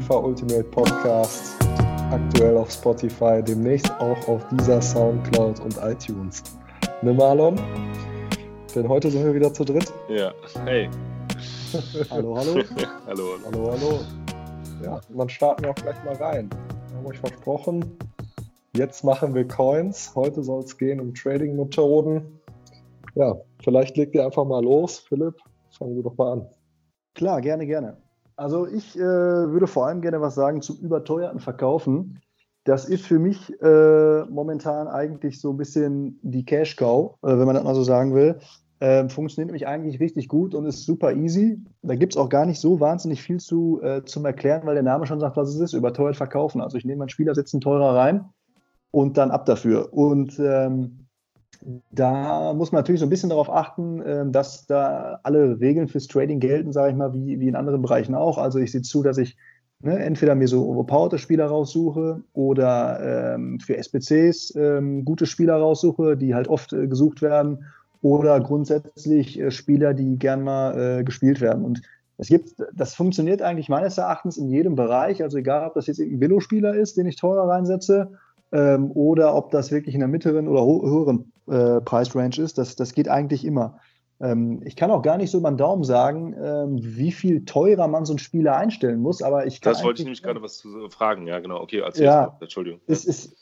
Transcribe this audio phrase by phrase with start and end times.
[0.00, 1.62] FIFA Ultimate Podcast.
[2.10, 6.42] Aktuell auf Spotify, demnächst auch auf dieser Soundcloud und iTunes.
[7.02, 7.60] Ne Marlon?
[8.74, 9.92] Denn heute sind wir wieder zu dritt.
[10.08, 10.32] Ja,
[10.64, 10.88] hey.
[12.10, 12.62] hallo, hallo.
[13.06, 13.38] hallo, hallo.
[13.44, 14.00] Hallo, hallo.
[14.82, 16.48] Ja, dann starten wir auch gleich mal rein.
[16.88, 17.98] Wir haben euch versprochen,
[18.74, 20.12] jetzt machen wir Coins.
[20.14, 22.40] Heute soll es gehen um Trading-Methoden.
[23.16, 24.98] Ja, vielleicht legt ihr einfach mal los.
[24.98, 25.36] Philipp,
[25.76, 26.48] fangen wir doch mal an.
[27.14, 27.98] Klar, gerne, gerne.
[28.40, 32.22] Also ich äh, würde vor allem gerne was sagen zum überteuerten Verkaufen.
[32.64, 37.54] Das ist für mich äh, momentan eigentlich so ein bisschen die Cash-Cow, äh, wenn man
[37.54, 38.38] das mal so sagen will.
[38.80, 41.62] Ähm, funktioniert nämlich eigentlich richtig gut und ist super easy.
[41.82, 44.84] Da gibt es auch gar nicht so wahnsinnig viel zu, äh, zum Erklären, weil der
[44.84, 46.62] Name schon sagt, was es ist, überteuert verkaufen.
[46.62, 48.24] Also ich nehme meinen Spieler, setze einen teurer rein
[48.90, 49.92] und dann ab dafür.
[49.92, 50.99] Und ähm,
[51.90, 56.06] da muss man natürlich so ein bisschen darauf achten, äh, dass da alle Regeln fürs
[56.06, 58.38] Trading gelten, sage ich mal, wie, wie in anderen Bereichen auch.
[58.38, 59.36] Also ich sehe zu, dass ich
[59.80, 66.16] ne, entweder mir so overpowerte Spieler raussuche oder ähm, für SPCs ähm, gute Spieler raussuche,
[66.16, 67.64] die halt oft äh, gesucht werden
[68.02, 71.64] oder grundsätzlich äh, Spieler, die gern mal äh, gespielt werden.
[71.64, 71.82] Und
[72.16, 75.22] es gibt, das funktioniert eigentlich meines Erachtens in jedem Bereich.
[75.22, 78.12] Also egal, ob das jetzt ein Billo-Spieler ist, den ich teurer reinsetze,
[78.52, 82.94] ähm, oder ob das wirklich in der mittleren oder höheren äh, Preisrange ist, das, das
[82.94, 83.78] geht eigentlich immer.
[84.20, 87.88] Ähm, ich kann auch gar nicht so über den Daumen sagen, ähm, wie viel teurer
[87.88, 89.72] man so einen Spieler einstellen muss, aber ich kann.
[89.72, 91.60] Das wollte ich nämlich gerade was zu fragen, ja, genau.
[91.60, 92.80] Okay, erzähl ja, Entschuldigung.
[92.86, 93.34] Es ist,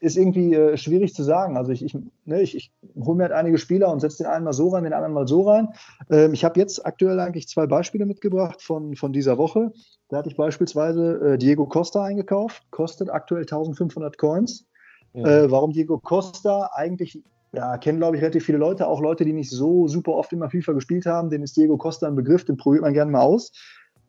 [0.00, 1.56] ist irgendwie äh, schwierig zu sagen.
[1.56, 4.44] Also ich, ich, ne, ich, ich hole mir halt einige Spieler und setze den einen
[4.44, 5.68] mal so rein, den anderen mal so rein.
[6.10, 9.72] Ähm, ich habe jetzt aktuell eigentlich zwei Beispiele mitgebracht von, von dieser Woche.
[10.08, 14.66] Da hatte ich beispielsweise äh, Diego Costa eingekauft, kostet aktuell 1500 Coins.
[15.14, 15.24] Mhm.
[15.24, 16.70] Äh, warum Diego Costa?
[16.74, 17.22] Eigentlich
[17.52, 20.50] ja, kennen, glaube ich, relativ viele Leute, auch Leute, die nicht so super oft immer
[20.50, 21.30] FIFA gespielt haben.
[21.30, 23.52] Den ist Diego Costa ein Begriff, den probiert man gerne mal aus.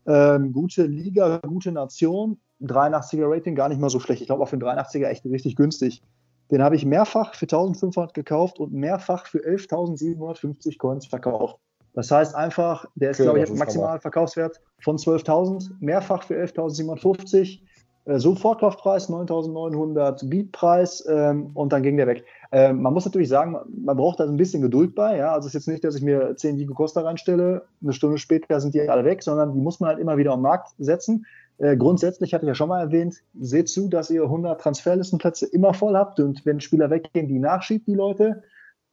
[0.06, 4.20] Ähm, gute Liga, gute Nation, 83er Rating gar nicht mal so schlecht.
[4.20, 6.02] Ich glaube auch für den 83er echt richtig günstig.
[6.50, 11.56] Den habe ich mehrfach für 1500 gekauft und mehrfach für 11.750 Coins verkauft.
[11.94, 17.60] Das heißt einfach, der ist, okay, glaube ich, maximal Verkaufswert von 12.000, mehrfach für 11.750.
[18.06, 22.24] Äh, Sofortkaufpreis 9.900 Beatpreis ähm, und dann ging der weg.
[22.50, 25.18] Ähm, man muss natürlich sagen, man braucht da ein bisschen Geduld bei.
[25.18, 25.32] Ja?
[25.32, 28.60] Also es ist jetzt nicht, dass ich mir 10 Vigo Costa reinstelle, eine Stunde später
[28.60, 31.26] sind die alle weg, sondern die muss man halt immer wieder am Markt setzen.
[31.58, 35.74] Äh, grundsätzlich hatte ich ja schon mal erwähnt, seht zu, dass ihr 100 Transferlistenplätze immer
[35.74, 38.42] voll habt und wenn Spieler weggehen, die nachschiebt, die Leute.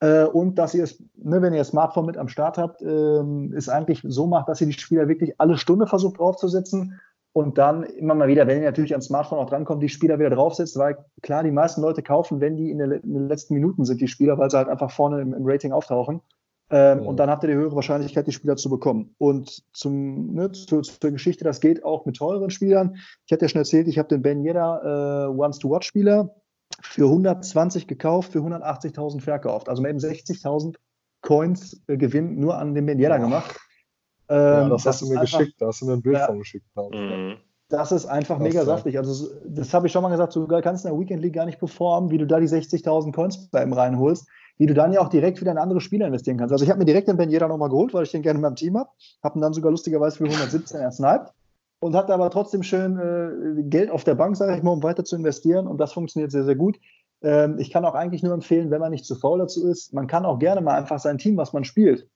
[0.00, 3.70] Äh, und dass ihr es, ne, wenn ihr Smartphone mit am Start habt, ähm, ist
[3.70, 7.00] eigentlich so macht, dass ihr die Spieler wirklich alle Stunde versucht draufzusetzen
[7.38, 10.30] und dann immer mal wieder, wenn ihr natürlich ans Smartphone auch drankommt, die Spieler wieder
[10.30, 13.84] draufsetzt, weil klar, die meisten Leute kaufen, wenn die in, der, in den letzten Minuten
[13.84, 16.20] sind, die Spieler, weil sie halt einfach vorne im, im Rating auftauchen.
[16.70, 17.08] Ähm, ja.
[17.08, 19.14] Und dann habt ihr die höhere Wahrscheinlichkeit, die Spieler zu bekommen.
[19.18, 22.96] Und zum, ne, zu, zur Geschichte, das geht auch mit teuren Spielern.
[23.24, 26.34] Ich hatte ja schon erzählt, ich habe den Ben Yedda äh, Once-to-Watch-Spieler
[26.82, 29.68] für 120 gekauft, für 180.000 verkauft.
[29.68, 30.74] Also eben 60.000
[31.22, 33.60] Coins äh, Gewinn nur an den Ben Yedda gemacht.
[34.28, 36.16] Ähm, ja, das, das hast du mir einfach, geschickt, da hast du mir ein Bild
[36.16, 36.66] ja, von geschickt.
[36.76, 37.36] Mhm.
[37.70, 38.96] Das ist einfach mega saftig.
[38.96, 41.58] Also, das habe ich schon mal gesagt, du kannst in der Weekend League gar nicht
[41.58, 45.08] performen, wie du da die 60.000 Coins bei ihm reinholst, wie du dann ja auch
[45.08, 46.52] direkt wieder in andere Spieler investieren kannst.
[46.52, 48.42] Also, ich habe mir direkt den Ben Jeder nochmal geholt, weil ich den gerne in
[48.42, 48.88] meinem Team habe.
[49.22, 51.32] Habe ihn dann sogar lustigerweise für 117 er sniped
[51.80, 55.04] und hatte aber trotzdem schön äh, Geld auf der Bank, sage ich mal, um weiter
[55.04, 55.66] zu investieren.
[55.66, 56.78] Und das funktioniert sehr, sehr gut.
[57.22, 60.06] Ähm, ich kann auch eigentlich nur empfehlen, wenn man nicht zu faul dazu ist, man
[60.06, 62.08] kann auch gerne mal einfach sein Team, was man spielt,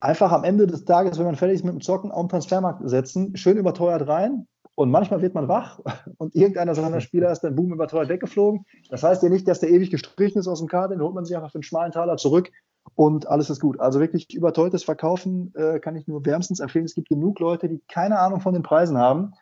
[0.00, 2.88] einfach am Ende des Tages, wenn man fertig ist mit dem Zocken, auf den Transfermarkt
[2.88, 4.46] setzen, schön überteuert rein.
[4.74, 5.80] Und manchmal wird man wach
[6.18, 8.64] und irgendeiner seiner Spieler ist dann boom überteuert weggeflogen.
[8.90, 11.24] Das heißt ja nicht, dass der ewig gestrichen ist aus dem Kader, den holt man
[11.24, 12.50] sich einfach für einen schmalen Taler zurück
[12.94, 13.80] und alles ist gut.
[13.80, 16.84] Also wirklich überteuertes Verkaufen äh, kann ich nur wärmstens empfehlen.
[16.84, 19.32] Es gibt genug Leute, die keine Ahnung von den Preisen haben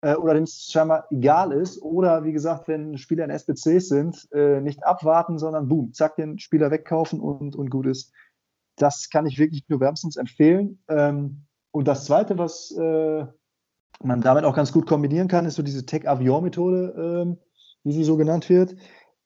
[0.00, 1.82] äh, oder denen es scheinbar egal ist.
[1.82, 6.38] Oder wie gesagt, wenn Spieler in SBCs sind, äh, nicht abwarten, sondern boom, zack, den
[6.38, 8.12] Spieler wegkaufen und, und gut ist.
[8.78, 10.82] Das kann ich wirklich nur wärmstens empfehlen.
[10.88, 13.26] Ähm, und das Zweite, was äh,
[14.02, 17.38] man damit auch ganz gut kombinieren kann, ist so diese Tech-Avion-Methode, ähm,
[17.84, 18.76] wie sie so genannt wird.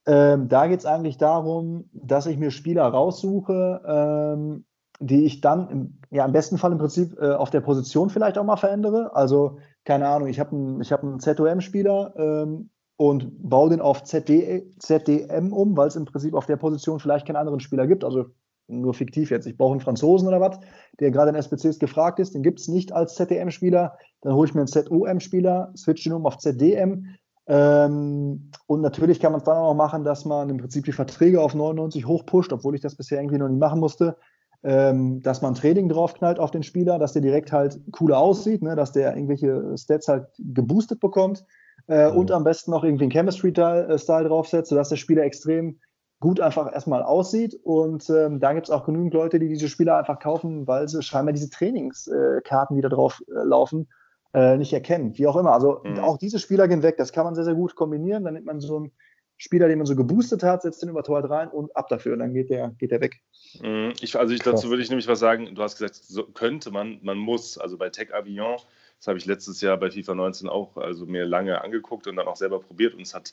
[0.06, 4.64] Ähm, da geht es eigentlich darum, dass ich mir Spieler raussuche, ähm,
[4.98, 8.38] die ich dann im, ja, im besten Fall im Prinzip äh, auf der Position vielleicht
[8.38, 9.14] auch mal verändere.
[9.14, 15.52] Also, keine Ahnung, ich habe einen, hab ZOM-Spieler ähm, und baue den auf ZD, ZDM
[15.52, 18.04] um, weil es im Prinzip auf der Position vielleicht keinen anderen Spieler gibt.
[18.04, 18.26] Also
[18.68, 20.58] nur fiktiv jetzt, ich brauche einen Franzosen oder was,
[21.00, 24.54] der gerade in SPCs gefragt ist, den gibt es nicht als ZDM-Spieler, dann hole ich
[24.54, 27.06] mir einen ZOM-Spieler, switch den um auf ZDM.
[27.46, 30.92] Ähm, und natürlich kann man es dann auch noch machen, dass man im Prinzip die
[30.92, 34.16] Verträge auf 99 hochpusht, obwohl ich das bisher irgendwie noch nie machen musste.
[34.64, 38.76] ähm, dass man Training draufknallt auf den Spieler, dass der direkt halt cooler aussieht, ne?
[38.76, 41.44] dass der irgendwelche Stats halt geboostet bekommt
[41.88, 42.16] äh, mhm.
[42.16, 45.80] und am besten noch irgendwie einen Chemistry-Style äh, draufsetzt, sodass der Spieler extrem
[46.22, 47.58] gut einfach erstmal aussieht.
[47.64, 51.02] Und ähm, da gibt es auch genügend Leute, die diese Spieler einfach kaufen, weil sie
[51.02, 53.88] scheinbar diese Trainingskarten, die da drauf äh, laufen,
[54.32, 55.18] äh, nicht erkennen.
[55.18, 55.52] Wie auch immer.
[55.52, 55.98] Also mhm.
[55.98, 56.96] auch diese Spieler gehen weg.
[56.96, 58.24] Das kann man sehr, sehr gut kombinieren.
[58.24, 58.92] Dann nimmt man so einen
[59.36, 62.12] Spieler, den man so geboostet hat, setzt den überteuert rein und ab dafür.
[62.12, 63.20] Und dann geht der, geht der weg.
[63.60, 63.92] Mhm.
[64.00, 65.52] Ich, also ich, dazu würde ich nämlich was sagen.
[65.56, 67.58] Du hast gesagt, so könnte man, man muss.
[67.58, 68.58] Also bei Tech Avignon,
[68.96, 72.28] das habe ich letztes Jahr bei FIFA 19 auch also mir lange angeguckt und dann
[72.28, 72.94] auch selber probiert.
[72.94, 73.32] Und es hat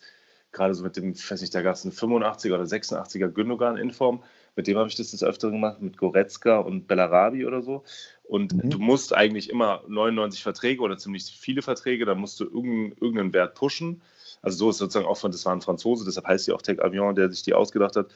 [0.52, 3.78] gerade so mit dem, ich weiß nicht, da gab es einen 85er oder 86er Gündogan
[3.78, 4.24] in Form.
[4.56, 7.84] Mit dem habe ich das des Öfteren gemacht, mit Goretzka und Bellarabi oder so.
[8.24, 8.70] Und mhm.
[8.70, 13.34] du musst eigentlich immer 99 Verträge oder ziemlich viele Verträge, da musst du irgendeinen, irgendeinen
[13.34, 14.02] Wert pushen.
[14.42, 16.82] Also so ist sozusagen auch von, das war ein Franzose, deshalb heißt sie auch Tech
[16.84, 18.08] Avion, der sich die ausgedacht hat,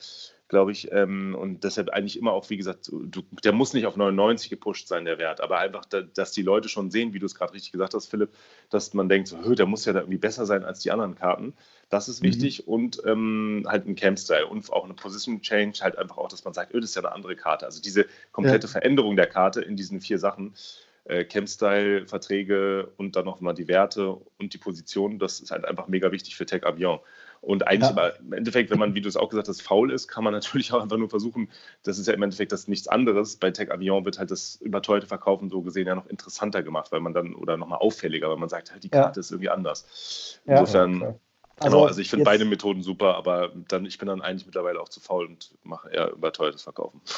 [0.54, 0.92] glaube ich.
[0.92, 4.86] Ähm, und deshalb eigentlich immer auch, wie gesagt, du, der muss nicht auf 99 gepusht
[4.86, 7.52] sein, der Wert, aber einfach, da, dass die Leute schon sehen, wie du es gerade
[7.52, 8.30] richtig gesagt hast, Philipp,
[8.70, 11.54] dass man denkt, so, der muss ja da irgendwie besser sein als die anderen Karten.
[11.88, 12.28] Das ist mhm.
[12.28, 16.44] wichtig und ähm, halt ein Camp-Style und auch eine Position Change, halt einfach auch, dass
[16.44, 17.66] man sagt, öh, das ist ja eine andere Karte.
[17.66, 18.72] Also diese komplette ja.
[18.74, 20.54] Veränderung der Karte in diesen vier Sachen,
[21.02, 25.88] äh, Camp-Style, Verträge und dann nochmal die Werte und die Position, das ist halt einfach
[25.88, 27.00] mega wichtig für Tech Avion.
[27.44, 27.96] Und eigentlich, ja.
[27.96, 30.32] aber im Endeffekt, wenn man, wie du es auch gesagt hast, faul ist, kann man
[30.32, 31.50] natürlich auch einfach nur versuchen,
[31.82, 33.36] das ist ja im Endeffekt das nichts anderes.
[33.36, 37.00] Bei Tech Avion wird halt das überteuerte Verkaufen so gesehen ja noch interessanter gemacht, weil
[37.00, 39.20] man dann, oder nochmal auffälliger, weil man sagt, halt, die Karte ja.
[39.20, 40.40] ist irgendwie anders.
[40.46, 41.00] Insofern.
[41.00, 41.18] Ja, okay.
[41.56, 44.80] Also, genau, also ich finde beide Methoden super, aber dann, ich bin dann eigentlich mittlerweile
[44.80, 47.00] auch zu faul und mache eher überteuertes Verkaufen.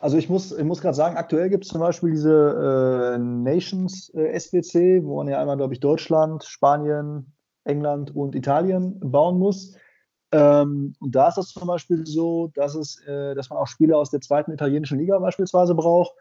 [0.00, 4.10] Also ich muss, ich muss gerade sagen, aktuell gibt es zum Beispiel diese äh, Nations
[4.14, 7.32] äh, SBC, wo man ja einmal, glaube ich, Deutschland, Spanien,
[7.68, 9.76] England und Italien bauen muss.
[10.32, 13.98] Ähm, und da ist das zum Beispiel so, dass, es, äh, dass man auch Spieler
[13.98, 16.12] aus der zweiten italienischen Liga beispielsweise braucht.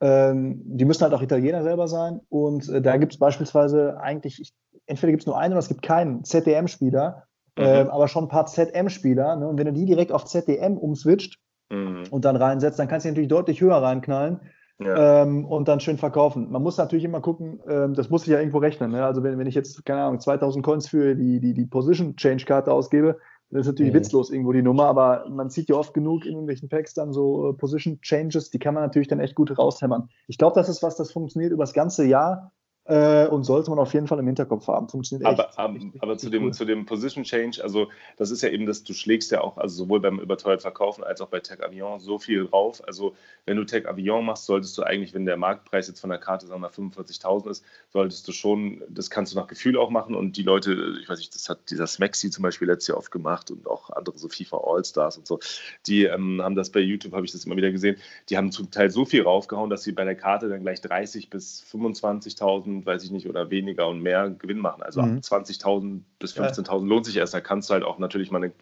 [0.00, 2.20] Ähm, die müssen halt auch Italiener selber sein.
[2.28, 4.52] Und äh, da gibt es beispielsweise eigentlich, ich,
[4.86, 7.24] entweder gibt es nur einen oder es gibt keinen ZDM-Spieler,
[7.56, 7.64] mhm.
[7.64, 9.36] ähm, aber schon ein paar ZM-Spieler.
[9.36, 9.48] Ne?
[9.48, 11.38] Und wenn du die direkt auf ZDM umswitcht
[11.70, 12.04] mhm.
[12.10, 14.40] und dann reinsetzt, dann kannst du natürlich deutlich höher reinknallen.
[14.78, 15.22] Ja.
[15.22, 16.50] Ähm, und dann schön verkaufen.
[16.50, 18.90] Man muss natürlich immer gucken, ähm, das muss ich ja irgendwo rechnen.
[18.90, 19.04] Ne?
[19.04, 22.44] Also wenn, wenn ich jetzt, keine Ahnung, 2000 Coins für die, die, die Position Change
[22.44, 23.18] Karte ausgebe,
[23.50, 23.98] das ist natürlich mhm.
[23.98, 27.50] witzlos irgendwo die Nummer, aber man sieht ja oft genug in irgendwelchen Packs dann so
[27.50, 30.08] äh, Position Changes, die kann man natürlich dann echt gut raushämmern.
[30.26, 32.52] Ich glaube, das ist was, das funktioniert über das ganze Jahr
[32.86, 34.88] äh, und sollte man auf jeden Fall im Hinterkopf haben.
[34.88, 36.52] Funktioniert aber, echt, aber, echt, aber zu, dem, cool.
[36.52, 39.84] zu dem Position Change, also das ist ja eben, dass du schlägst ja auch, also
[39.84, 42.82] sowohl beim überteuert Verkaufen als auch bei Tech Avion so viel drauf.
[42.86, 46.18] Also wenn du Tech Avion machst, solltest du eigentlich, wenn der Marktpreis jetzt von der
[46.18, 49.90] Karte, sagen wir mal 45.000 ist, solltest du schon, das kannst du nach Gefühl auch
[49.90, 52.98] machen und die Leute, ich weiß nicht, das hat dieser Smexy zum Beispiel letztes Jahr
[52.98, 55.40] oft gemacht und auch andere so FIFA All-Stars und so,
[55.86, 57.96] die ähm, haben das bei YouTube, habe ich das immer wieder gesehen,
[58.28, 61.30] die haben zum Teil so viel raufgehauen, dass sie bei der Karte dann gleich 30
[61.30, 64.82] bis 25.000 weiß ich nicht, oder weniger und mehr Gewinn machen.
[64.82, 65.18] Also mhm.
[65.18, 66.76] 20.000 bis 15.000 ja.
[66.76, 67.34] lohnt sich erst.
[67.34, 68.52] Da kannst du halt auch natürlich mal eine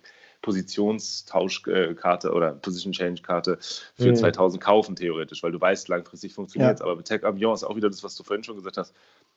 [0.43, 4.17] Positionstauschkarte oder Position Change Karte für mhm.
[4.17, 6.81] 2000 kaufen, theoretisch, weil du weißt, langfristig funktioniert es.
[6.81, 6.87] Ja.
[6.87, 8.95] Aber mit Tech Avion ist auch wieder das, was du vorhin schon gesagt hast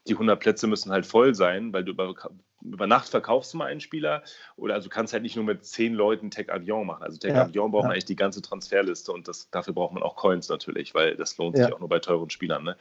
[0.10, 2.14] die 100 Plätze müssen halt voll sein, weil du über,
[2.62, 4.24] über Nacht verkaufst du mal einen Spieler
[4.56, 7.04] oder also du kannst halt nicht nur mit 10 Leuten Tech Avion machen.
[7.04, 7.88] Also Tech ja, Avion braucht ja.
[7.88, 11.38] man eigentlich die ganze Transferliste und das, dafür braucht man auch Coins natürlich, weil das
[11.38, 11.66] lohnt ja.
[11.66, 12.64] sich auch nur bei teuren Spielern.
[12.64, 12.76] Ne?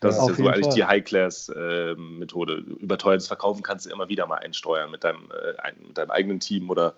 [0.00, 0.74] Das ist ja so eigentlich Fall.
[0.74, 2.54] die High-Class-Methode.
[2.54, 6.40] Äh, Überteuertes Verkaufen kannst du immer wieder mal einsteuern mit deinem, äh, mit deinem eigenen
[6.40, 6.94] Team oder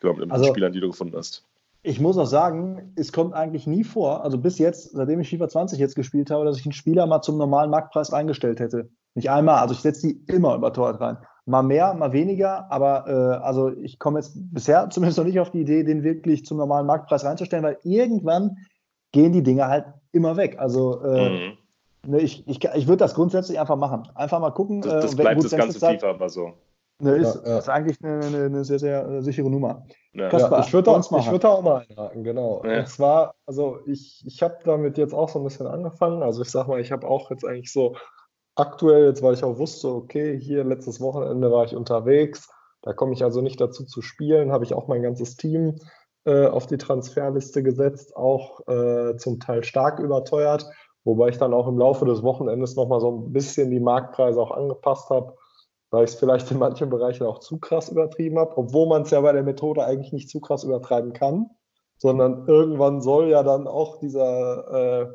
[0.00, 1.44] genau, mit den also, Spielern, die du gefunden hast.
[1.82, 5.48] Ich muss auch sagen, es kommt eigentlich nie vor, also bis jetzt, seitdem ich FIFA
[5.48, 8.88] 20 jetzt gespielt habe, dass ich einen Spieler mal zum normalen Marktpreis eingestellt hätte.
[9.16, 11.16] Nicht einmal, also ich setze die immer überteuert rein.
[11.46, 15.50] Mal mehr, mal weniger, aber äh, also ich komme jetzt bisher zumindest noch nicht auf
[15.50, 18.58] die Idee, den wirklich zum normalen Marktpreis reinzustellen, weil irgendwann
[19.12, 20.56] gehen die Dinge halt immer weg.
[20.58, 21.58] Also äh, mhm.
[22.06, 24.06] ne, ich, ich, ich würde das grundsätzlich einfach machen.
[24.14, 24.82] Einfach mal gucken.
[24.82, 26.52] Das, das äh, bleibt das ganze Zeit, FIFA aber so.
[26.98, 27.58] Ne, ist, ja, ja.
[27.58, 29.86] ist eigentlich eine, eine, eine, sehr, sehr äh, sichere Nummer.
[30.12, 30.28] Ja.
[30.28, 32.62] Kaspar, ich würde auch, würd auch mal einhaken, genau.
[32.62, 36.22] Und zwar, also ich, ich habe damit jetzt auch so ein bisschen angefangen.
[36.22, 37.96] Also ich sag mal, ich habe auch jetzt eigentlich so
[38.56, 42.50] aktuell, jetzt weil ich auch wusste, okay, hier letztes Wochenende war ich unterwegs,
[42.82, 45.76] da komme ich also nicht dazu zu spielen, habe ich auch mein ganzes Team
[46.24, 50.66] äh, auf die Transferliste gesetzt, auch äh, zum Teil stark überteuert,
[51.04, 54.50] wobei ich dann auch im Laufe des Wochenendes nochmal so ein bisschen die Marktpreise auch
[54.50, 55.36] angepasst habe,
[55.90, 59.10] weil ich es vielleicht in manchen Bereichen auch zu krass übertrieben habe, obwohl man es
[59.10, 61.50] ja bei der Methode eigentlich nicht zu krass übertreiben kann,
[61.98, 65.06] sondern irgendwann soll ja dann auch dieser äh,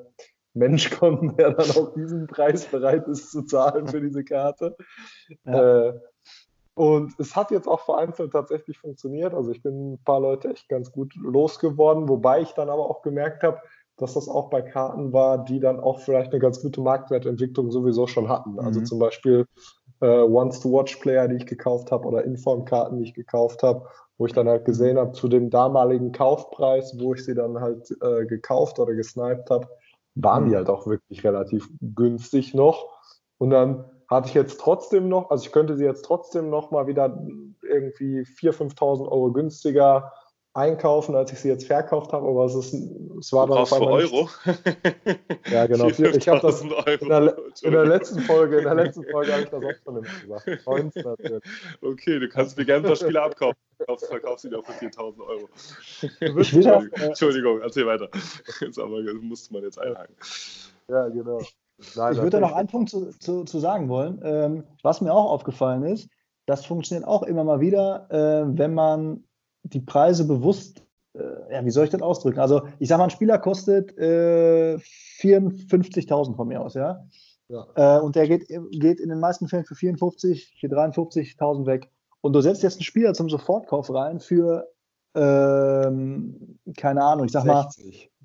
[0.53, 4.75] Mensch kommen, der dann auch diesen Preis bereit ist zu zahlen für diese Karte.
[5.45, 5.89] Ja.
[5.89, 5.99] Äh,
[6.73, 9.33] und es hat jetzt auch vereinzelt tatsächlich funktioniert.
[9.33, 13.01] Also ich bin ein paar Leute echt ganz gut losgeworden, wobei ich dann aber auch
[13.01, 13.59] gemerkt habe,
[13.97, 18.07] dass das auch bei Karten war, die dann auch vielleicht eine ganz gute Marktwertentwicklung sowieso
[18.07, 18.59] schon hatten.
[18.59, 18.85] Also mhm.
[18.85, 19.45] zum Beispiel
[19.99, 23.85] äh, Once-to-Watch-Player, die ich gekauft habe, oder Inform-Karten, die ich gekauft habe,
[24.17, 27.95] wo ich dann halt gesehen habe, zu dem damaligen Kaufpreis, wo ich sie dann halt
[28.01, 29.67] äh, gekauft oder gesniped habe,
[30.15, 30.55] waren die mhm.
[30.57, 32.99] halt auch wirklich relativ günstig noch.
[33.37, 36.87] Und dann hatte ich jetzt trotzdem noch, also ich könnte sie jetzt trotzdem noch mal
[36.87, 37.25] wieder
[37.63, 40.11] irgendwie 4.000, 5.000 Euro günstiger
[40.53, 42.73] einkaufen, als ich sie jetzt verkauft habe, aber es, ist,
[43.19, 44.29] es war dann auf einmal Euro.
[45.49, 45.87] ja, genau.
[45.89, 46.87] Ich habe das in der,
[47.61, 50.67] in der, letzten Folge, in der letzten Folge habe ich das auch schon immer gesagt.
[50.67, 51.41] 19
[51.81, 53.57] okay, du kannst mir gerne ein paar Spiele abkaufen.
[53.77, 55.49] Verkaufst, verkaufst ihn auch für 4000 Euro.
[56.19, 58.09] Entschuldigung, Entschuldigung, erzähl weiter.
[58.59, 60.15] Jetzt aber musste man jetzt einhaken.
[60.89, 61.41] Ja, genau.
[61.95, 64.21] Nein, ich würde da noch einen Punkt zu, zu, zu sagen wollen.
[64.23, 66.09] Ähm, was mir auch aufgefallen ist,
[66.45, 69.23] das funktioniert auch immer mal wieder, äh, wenn man
[69.63, 72.39] die Preise bewusst, äh, ja, wie soll ich das ausdrücken?
[72.39, 74.77] Also, ich sage mal, ein Spieler kostet äh,
[75.19, 77.05] 54.000 von mir aus, ja.
[77.49, 77.67] ja.
[77.75, 81.89] Äh, und der geht, geht in den meisten Fällen für 54, für 53.000 weg.
[82.21, 84.67] Und du setzt jetzt einen Spieler zum Sofortkauf rein für,
[85.15, 87.85] ähm, keine Ahnung, ich sag 60.
[87.85, 88.21] mal,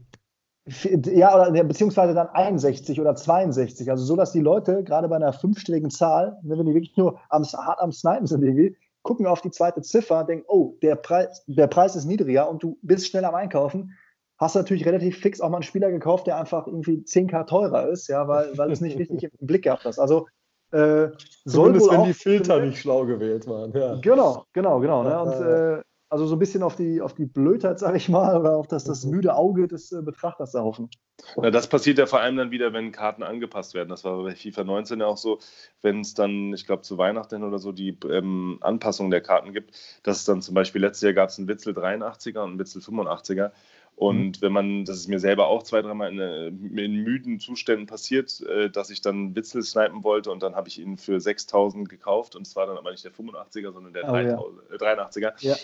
[1.15, 3.89] ja, oder beziehungsweise dann 61 oder 62.
[3.89, 7.21] Also so, dass die Leute gerade bei einer fünfstelligen Zahl, ne, wenn die wirklich nur
[7.29, 8.77] am, hart am Snipen sind irgendwie,
[9.07, 12.79] gucken auf die zweite Ziffer, denken, oh, der Preis, der Preis ist niedriger und du
[12.83, 13.93] bist schnell am Einkaufen,
[14.39, 17.89] hast du natürlich relativ fix auch mal einen Spieler gekauft, der einfach irgendwie 10k teurer
[17.89, 19.99] ist, ja, weil, weil es nicht richtig im Blick gehabt hast.
[19.99, 20.27] Also
[20.73, 21.09] äh,
[21.47, 23.73] Zumindest wenn die Filter nicht schlau gewählt waren.
[23.73, 23.99] Ja.
[24.01, 25.03] Genau, genau, genau.
[25.05, 25.21] Ne?
[25.21, 28.57] Und äh, also so ein bisschen auf die, auf die Blödheit, sage ich mal, oder
[28.57, 29.13] auf das, das mhm.
[29.13, 30.89] müde Auge des äh, Betrachters da hoffen.
[31.37, 33.89] Ja, das passiert ja vor allem dann wieder, wenn Karten angepasst werden.
[33.89, 35.39] Das war bei FIFA 19 ja auch so,
[35.83, 39.73] wenn es dann, ich glaube, zu Weihnachten oder so die ähm, Anpassung der Karten gibt,
[40.03, 42.83] dass es dann zum Beispiel letztes Jahr gab es einen Witzel 83er und einen Witzel
[42.83, 43.51] 85er.
[43.97, 44.43] Und mhm.
[44.43, 46.49] wenn man, das ist mir selber auch zwei, dreimal in, äh,
[46.85, 50.79] in müden Zuständen passiert, äh, dass ich dann Witzel snipen wollte und dann habe ich
[50.79, 54.13] ihn für 6000 gekauft und es war dann aber nicht der 85er, sondern der oh,
[54.13, 54.77] 3000, ja.
[54.77, 55.33] 83er.
[55.39, 55.57] Ja,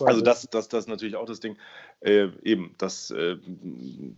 [0.00, 1.58] also das, das, das ist natürlich auch das Ding.
[2.00, 3.36] Äh, eben, das äh,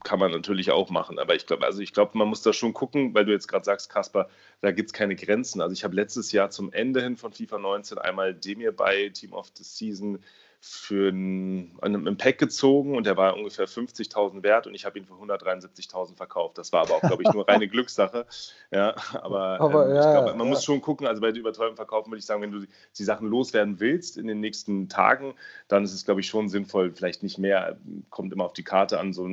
[0.04, 1.18] kann man natürlich auch machen.
[1.18, 3.64] Aber ich glaube, also ich glaube, man muss da schon gucken, weil du jetzt gerade
[3.64, 4.28] sagst, Kasper,
[4.60, 5.60] da gibt es keine Grenzen.
[5.60, 9.32] Also ich habe letztes Jahr zum Ende hin von FIFA 19 einmal Demir bei Team
[9.32, 10.20] of the Season
[10.68, 15.04] für einen, einen Pack gezogen und der war ungefähr 50.000 wert und ich habe ihn
[15.04, 16.58] für 173.000 verkauft.
[16.58, 18.26] Das war aber auch, glaube ich, nur reine Glückssache.
[18.72, 20.52] Ja, aber, aber ähm, ja, ich glaube, man ja.
[20.52, 22.66] muss schon gucken, also bei den überteuerten Verkaufen würde ich sagen, wenn du
[22.98, 25.34] die Sachen loswerden willst in den nächsten Tagen,
[25.68, 27.78] dann ist es, glaube ich, schon sinnvoll, vielleicht nicht mehr,
[28.10, 29.28] kommt immer auf die Karte an, so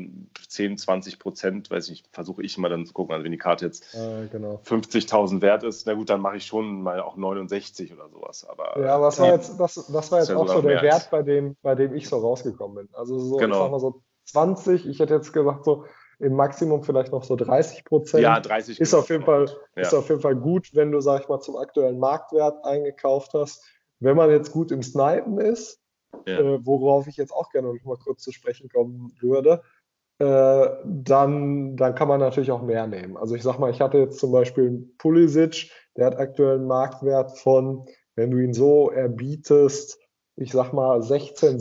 [0.48, 3.14] 10, 20 Prozent, weiß ich, versuche ich immer dann zu gucken.
[3.14, 4.62] Also wenn die Karte jetzt äh, genau.
[4.66, 8.46] 50.000 wert ist, na gut, dann mache ich schon mal auch 69 oder sowas.
[8.48, 11.58] Aber, ja, was war jetzt, was, was war jetzt auch so der Wert bei dem,
[11.62, 12.90] bei dem ich so rausgekommen bin.
[12.94, 13.56] Also so, genau.
[13.56, 15.86] ich sag mal so 20, ich hätte jetzt gesagt, so
[16.20, 18.24] im Maximum vielleicht noch so 30 Prozent.
[18.24, 19.82] Ja, 30 ist auf jeden Fall ja.
[19.82, 23.64] Ist auf jeden Fall gut, wenn du, sag ich mal, zum aktuellen Marktwert eingekauft hast.
[24.00, 25.80] Wenn man jetzt gut im Snipen ist,
[26.28, 26.40] ja.
[26.40, 29.64] äh, worauf ich jetzt auch gerne noch mal kurz zu sprechen kommen würde,
[30.20, 33.18] äh, dann, dann kann man natürlich auch mehr nehmen.
[33.18, 37.38] Also ich sag mal, ich hatte jetzt zum Beispiel Pulisic, der hat aktuell einen Marktwert
[37.40, 40.00] von, wenn du ihn so erbietest,
[40.36, 41.60] ich sag mal 16.000,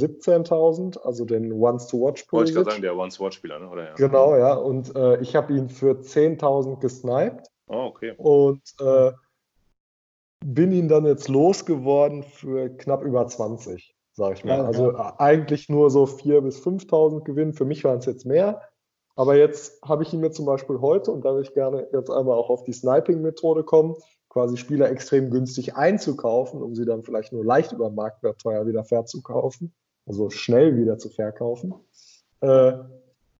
[0.48, 2.30] 17.000, also den Once-to-Watch.
[2.32, 3.68] Wollte ich gerade sagen, der Once-to-Watch-Spieler, ne?
[3.68, 3.84] oder?
[3.84, 3.94] Ja.
[3.94, 4.54] Genau, ja.
[4.54, 7.48] Und äh, ich habe ihn für 10.000 gesniped.
[7.66, 8.14] Oh, okay.
[8.16, 9.12] Und äh,
[10.44, 14.58] bin ihn dann jetzt losgeworden für knapp über 20, sage ich mal.
[14.58, 15.14] Ja, also ja.
[15.18, 17.52] eigentlich nur so 4.000 bis 5.000 Gewinn.
[17.52, 18.62] Für mich waren es jetzt mehr.
[19.14, 22.10] Aber jetzt habe ich ihn mir zum Beispiel heute, und da will ich gerne jetzt
[22.10, 23.94] einmal auch auf die Sniping-Methode kommen,
[24.32, 28.82] quasi Spieler extrem günstig einzukaufen, um sie dann vielleicht nur leicht über Marktwert teuer wieder
[28.82, 29.74] verzukaufen,
[30.06, 31.74] also schnell wieder zu verkaufen.
[32.40, 32.72] Äh,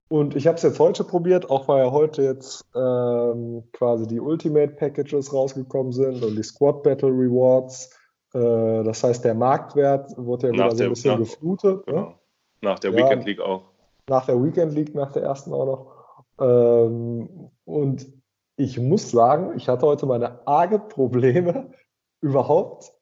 [0.09, 4.21] und ich habe es jetzt heute probiert, auch weil ja heute jetzt ähm, quasi die
[4.21, 7.99] Ultimate Packages rausgekommen sind und die Squad Battle Rewards.
[8.35, 11.87] Äh, das heißt, der Marktwert wurde ja wieder so ein bisschen nach, geflutet.
[11.87, 12.01] Genau.
[12.01, 12.15] Ne?
[12.61, 13.63] Nach der Weekend League auch.
[14.11, 16.15] Nach der Weekend League, nach der ersten auch noch.
[16.39, 18.22] Ähm, und
[18.57, 21.71] ich muss sagen, ich hatte heute meine arge Probleme,
[22.21, 22.93] überhaupt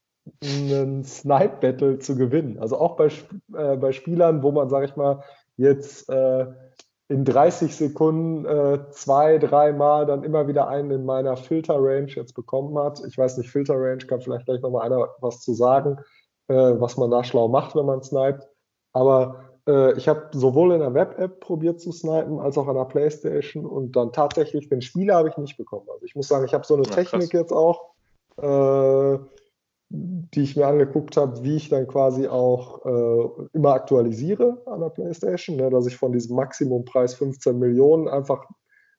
[0.42, 2.58] einen Snipe-Battle zu gewinnen.
[2.58, 3.06] Also auch bei,
[3.54, 5.22] äh, bei Spielern, wo man, sage ich mal,
[5.56, 6.46] jetzt äh,
[7.08, 12.78] in 30 Sekunden äh, zwei, dreimal dann immer wieder einen in meiner Filter-Range jetzt bekommen
[12.78, 13.02] hat.
[13.06, 15.98] Ich weiß nicht, Filter-Range kann vielleicht gleich nochmal einer was zu sagen,
[16.48, 18.46] äh, was man da schlau macht, wenn man sniped.
[18.92, 22.84] Aber äh, ich habe sowohl in der Web-App probiert zu snipen, als auch an der
[22.84, 25.86] Playstation und dann tatsächlich den Spieler habe ich nicht bekommen.
[25.92, 27.40] Also ich muss sagen, ich habe so eine ja, Technik krass.
[27.40, 27.90] jetzt auch.
[28.36, 29.18] Äh,
[29.92, 34.90] die ich mir angeguckt habe, wie ich dann quasi auch äh, immer aktualisiere an der
[34.90, 38.44] PlayStation, ne, dass ich von diesem Maximumpreis 15 Millionen einfach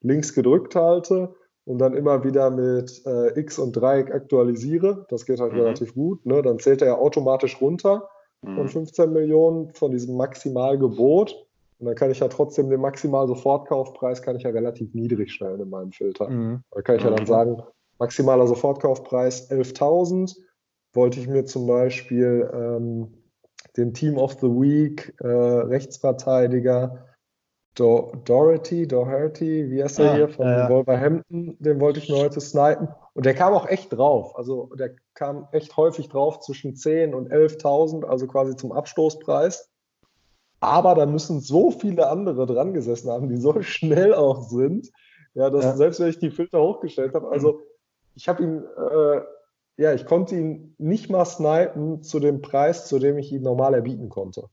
[0.01, 5.05] links gedrückt halte und dann immer wieder mit äh, X und Dreieck aktualisiere.
[5.07, 5.59] Das geht halt mhm.
[5.59, 6.25] relativ gut.
[6.25, 6.41] Ne?
[6.41, 8.09] Dann zählt er ja automatisch runter
[8.41, 8.55] mhm.
[8.55, 11.47] von 15 Millionen von diesem Maximalgebot.
[11.79, 15.69] Und dann kann ich ja trotzdem den Maximal-Sofortkaufpreis kann ich ja relativ niedrig stellen in
[15.69, 16.29] meinem Filter.
[16.29, 16.63] Mhm.
[16.71, 17.27] Da kann ich ja dann mhm.
[17.27, 17.63] sagen,
[17.97, 20.35] maximaler Sofortkaufpreis 11.000
[20.93, 23.13] wollte ich mir zum Beispiel ähm,
[23.77, 27.05] den Team of the Week äh, Rechtsverteidiger
[27.75, 32.17] Do Doherty, Doherty, wie heißt er ah, hier, von ja, Wolverhampton, den wollte ich mir
[32.17, 32.89] heute snipen.
[33.13, 34.35] Und der kam auch echt drauf.
[34.35, 39.69] Also der kam echt häufig drauf zwischen 10 und 11.000, also quasi zum Abstoßpreis.
[40.59, 44.91] Aber da müssen so viele andere dran gesessen haben, die so schnell auch sind,
[45.33, 45.75] ja, dass ja.
[45.75, 47.61] selbst wenn ich die Filter hochgestellt habe, also
[48.15, 49.21] ich habe ihn äh,
[49.77, 53.73] ja, ich konnte ihn nicht mal snipen zu dem Preis, zu dem ich ihn normal
[53.73, 54.47] erbieten konnte.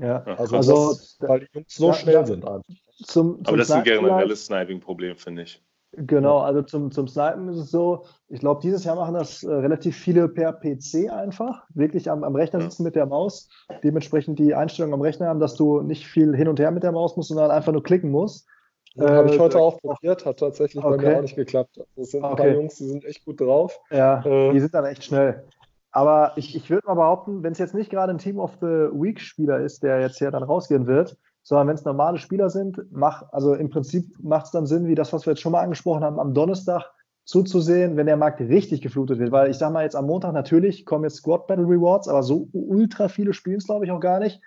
[0.00, 2.44] Ja, also, also das, weil die Jungs so da, schnell da, sind.
[2.44, 2.64] Zum,
[3.04, 5.62] zum Aber das ist ein generelles Sniping-Problem, finde ich.
[5.92, 9.52] Genau, also zum, zum Snipen ist es so, ich glaube, dieses Jahr machen das äh,
[9.52, 13.48] relativ viele per PC einfach, wirklich am, am Rechner sitzen mit der Maus,
[13.82, 16.92] dementsprechend die Einstellung am Rechner haben, dass du nicht viel hin und her mit der
[16.92, 18.46] Maus musst, sondern einfach nur klicken musst.
[18.96, 20.96] Äh, Habe ich heute auch probiert, hat tatsächlich okay.
[20.96, 21.78] bei mir auch nicht geklappt.
[21.78, 22.42] Also es sind ein okay.
[22.42, 23.80] paar Jungs, die sind echt gut drauf.
[23.90, 25.44] Ja, äh, die sind dann echt schnell.
[25.92, 28.66] Aber ich, ich würde mal behaupten, wenn es jetzt nicht gerade ein Team of the
[28.92, 33.24] Week-Spieler ist, der jetzt hier dann rausgehen wird, sondern wenn es normale Spieler sind, mach,
[33.32, 36.04] also im Prinzip macht es dann Sinn, wie das, was wir jetzt schon mal angesprochen
[36.04, 36.84] haben, am Donnerstag
[37.24, 39.32] zuzusehen, wenn der Markt richtig geflutet wird.
[39.32, 42.48] Weil ich sage mal, jetzt am Montag natürlich kommen jetzt Squad Battle Rewards, aber so
[42.52, 44.40] ultra viele spielen es, glaube ich, auch gar nicht.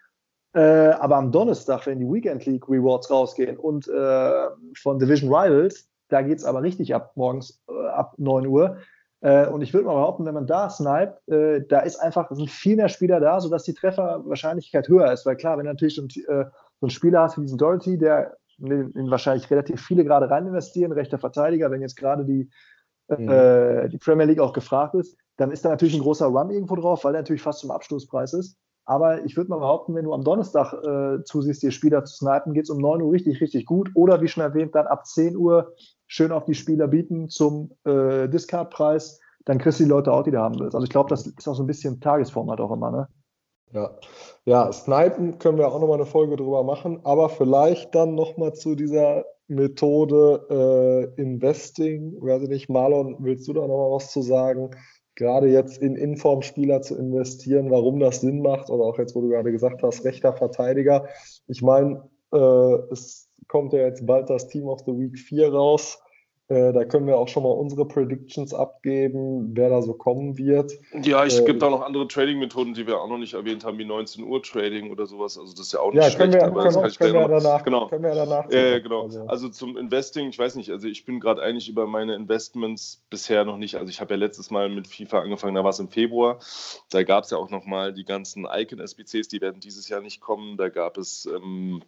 [0.53, 5.89] Äh, aber am Donnerstag, wenn die Weekend League Rewards rausgehen und äh, von Division Rivals,
[6.10, 8.77] da geht es aber richtig ab morgens äh, ab 9 Uhr.
[9.23, 12.49] Äh, und ich würde mal behaupten, wenn man da sniped, äh, da ist einfach, sind
[12.49, 15.25] viel mehr Spieler da, sodass die Trefferwahrscheinlichkeit höher ist.
[15.25, 16.45] Weil klar, wenn du natürlich so, ein, äh,
[16.79, 20.45] so einen Spieler hast wie diesen Doherty, der in, in wahrscheinlich relativ viele gerade rein
[20.45, 22.49] investieren, rechter Verteidiger, wenn jetzt gerade die,
[23.07, 23.89] mhm.
[23.89, 27.03] die Premier League auch gefragt ist, dann ist da natürlich ein großer Run irgendwo drauf,
[27.03, 28.57] weil der natürlich fast zum Abstoßpreis ist.
[28.86, 32.54] Aber ich würde mal behaupten, wenn du am Donnerstag äh, zusiehst, dir Spieler zu snipen,
[32.54, 33.89] geht es um 9 Uhr richtig, richtig gut.
[33.96, 35.74] Oder wie schon erwähnt, dann ab 10 Uhr
[36.08, 39.19] schön auf die Spieler bieten zum äh, Discard-Preis.
[39.46, 40.76] Dann kriegst du die Leute auch, die du haben willst.
[40.76, 43.08] Also ich glaube, das ist auch so ein bisschen Tagesformat auch immer, ne?
[43.72, 43.98] Ja.
[44.46, 48.76] ja, Snipen können wir auch nochmal eine Folge drüber machen, aber vielleicht dann nochmal zu
[48.76, 52.22] dieser Methode äh, Investing.
[52.22, 54.72] Weiß ich nicht, Marlon, willst du da nochmal was zu sagen?
[55.15, 59.30] Gerade jetzt in Informspieler zu investieren, warum das Sinn macht, oder auch jetzt, wo du
[59.30, 61.08] gerade gesagt hast, rechter Verteidiger.
[61.47, 65.99] Ich meine, äh, es kommt ja jetzt bald das Team of the Week 4 raus.
[66.49, 70.73] Äh, da können wir auch schon mal unsere Predictions abgeben, wer da so kommen wird.
[71.01, 73.77] Ja, es äh, gibt auch noch andere Trading-Methoden, die wir auch noch nicht erwähnt haben,
[73.77, 75.38] wie 19 Uhr Trading oder sowas.
[75.38, 76.34] Also das ist ja auch nicht ja, schlecht.
[76.34, 77.88] Wir, aber können, das können, wir danach, genau.
[77.88, 78.49] können wir danach.
[78.51, 79.03] Äh, genau.
[79.03, 79.25] Also.
[79.25, 83.45] also zum Investing, ich weiß nicht, also ich bin gerade eigentlich über meine Investments bisher
[83.45, 83.75] noch nicht.
[83.75, 86.39] Also ich habe ja letztes Mal mit FIFA angefangen, da war es im Februar.
[86.91, 90.19] Da gab es ja auch noch mal die ganzen Icon-SBCs, die werden dieses Jahr nicht
[90.19, 90.58] kommen.
[90.58, 91.82] Da gab es ähm,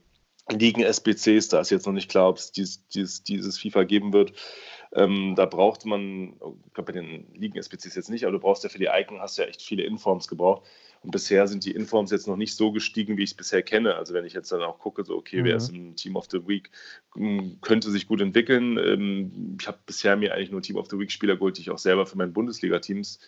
[0.52, 4.34] Ligen-SBCs, da ist jetzt noch nicht klar, ob es dies, dies, dieses FIFA geben wird.
[4.94, 6.34] Ähm, da braucht man,
[6.68, 9.38] ich glaube bei den Ligen-SBCs jetzt nicht, aber du brauchst ja für die Icon, hast
[9.38, 10.66] ja echt viele Informs gebraucht.
[11.02, 13.96] Und bisher sind die Informs jetzt noch nicht so gestiegen, wie ich es bisher kenne.
[13.96, 15.46] Also wenn ich jetzt dann auch gucke, so okay, mhm.
[15.46, 16.72] wer ist im Team of the Week,
[17.14, 18.78] hm, könnte sich gut entwickeln.
[18.78, 21.72] Ähm, ich habe bisher mir eigentlich nur Team of the Week Spieler geholt, die ich
[21.72, 23.20] auch selber für meine Bundesliga-Teams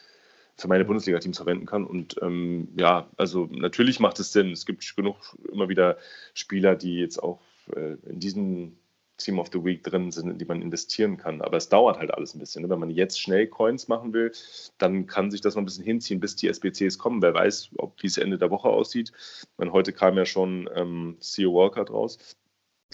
[0.58, 1.86] für meine Bundesliga-Teams verwenden kann.
[1.86, 4.52] Und ähm, ja, also natürlich macht es Sinn.
[4.52, 5.98] Es gibt genug immer wieder
[6.34, 7.40] Spieler, die jetzt auch
[7.76, 8.78] äh, in diesen
[9.18, 11.42] Team of the Week drin sind, in die man investieren kann.
[11.42, 12.64] Aber es dauert halt alles ein bisschen.
[12.64, 12.70] Ne?
[12.70, 14.32] Wenn man jetzt schnell Coins machen will,
[14.78, 17.22] dann kann sich das noch ein bisschen hinziehen, bis die SBCs kommen.
[17.22, 19.12] Wer weiß, ob wie es Ende der Woche aussieht.
[19.58, 22.18] Meine, heute kam ja schon ähm, CEO Walker draus.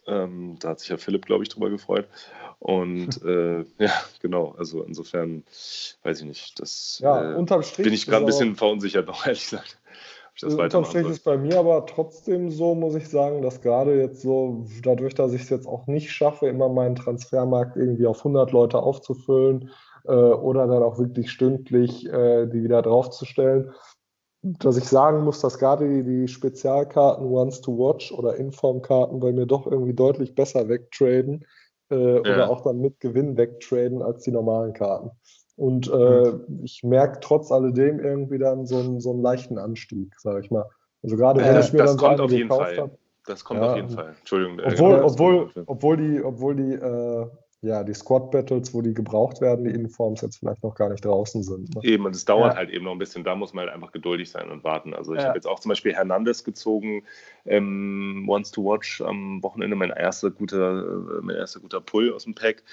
[0.08, 2.08] Ähm, da hat sich ja Philipp, glaube ich, drüber gefreut.
[2.60, 5.44] Und äh, ja, genau, also insofern
[6.04, 6.60] weiß ich nicht.
[6.60, 7.46] Das ja, äh,
[7.78, 9.78] bin ich gerade ein bisschen verunsichert noch, ehrlich gesagt
[10.42, 14.22] das Unterm Strich ist bei mir aber trotzdem so, muss ich sagen, dass gerade jetzt
[14.22, 18.52] so, dadurch, dass ich es jetzt auch nicht schaffe, immer meinen Transfermarkt irgendwie auf 100
[18.52, 19.70] Leute aufzufüllen
[20.06, 23.72] äh, oder dann auch wirklich stündlich äh, die wieder draufzustellen,
[24.44, 29.32] dass ich sagen muss, dass gerade die, die Spezialkarten Ones to Watch oder Informkarten bei
[29.32, 31.46] mir doch irgendwie deutlich besser wegtraden
[31.90, 32.20] äh, ja.
[32.20, 35.12] oder auch dann mit Gewinn wegtraden als die normalen Karten.
[35.56, 36.62] Und äh, mhm.
[36.64, 40.66] ich merke trotz alledem irgendwie dann so einen, so einen leichten Anstieg, sage ich mal.
[41.04, 42.78] Also gerade wenn äh, ich mir das dann kommt auf jeden Fall.
[42.78, 44.16] Hab, das kommt ja, auf jeden Fall.
[44.20, 44.60] Entschuldigung.
[44.66, 47.28] Obwohl, obwohl, obwohl die, obwohl die äh,
[47.64, 51.06] ja, die Squad Battles, wo die gebraucht werden, die Informs jetzt vielleicht noch gar nicht
[51.06, 51.74] draußen sind.
[51.74, 51.82] Ne?
[51.84, 52.58] Eben, und es dauert ja.
[52.58, 53.24] halt eben noch ein bisschen.
[53.24, 54.94] Da muss man halt einfach geduldig sein und warten.
[54.94, 55.28] Also ich ja.
[55.28, 57.04] habe jetzt auch zum Beispiel Hernandez gezogen,
[57.46, 62.26] ähm, Wants to Watch am Wochenende, mein erster guter, äh, mein erster guter Pull aus
[62.26, 62.64] dem Pack.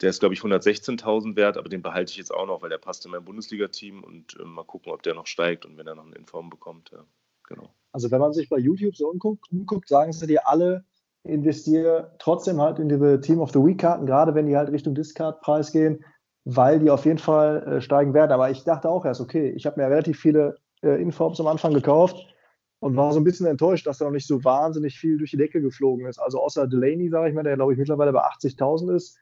[0.00, 2.78] Der ist, glaube ich, 116.000 wert, aber den behalte ich jetzt auch noch, weil der
[2.78, 5.94] passt in mein Bundesliga-Team und äh, mal gucken, ob der noch steigt und wenn er
[5.94, 6.90] noch einen Inform bekommt.
[6.92, 7.04] Ja,
[7.46, 7.70] genau.
[7.92, 10.84] Also wenn man sich bei YouTube so umguckt, umguckt sagen sie dir alle,
[11.24, 14.94] investiere trotzdem halt in diese Team of the Week Karten, gerade wenn die halt Richtung
[14.94, 16.04] Discard-Preis gehen,
[16.44, 18.32] weil die auf jeden Fall äh, steigen werden.
[18.32, 21.72] Aber ich dachte auch erst, okay, ich habe mir relativ viele äh, Informs am Anfang
[21.74, 22.16] gekauft
[22.80, 25.36] und war so ein bisschen enttäuscht, dass da noch nicht so wahnsinnig viel durch die
[25.36, 26.18] Decke geflogen ist.
[26.18, 29.18] Also außer Delaney, sage ich mal, der glaube ich mittlerweile bei 80.000 ist.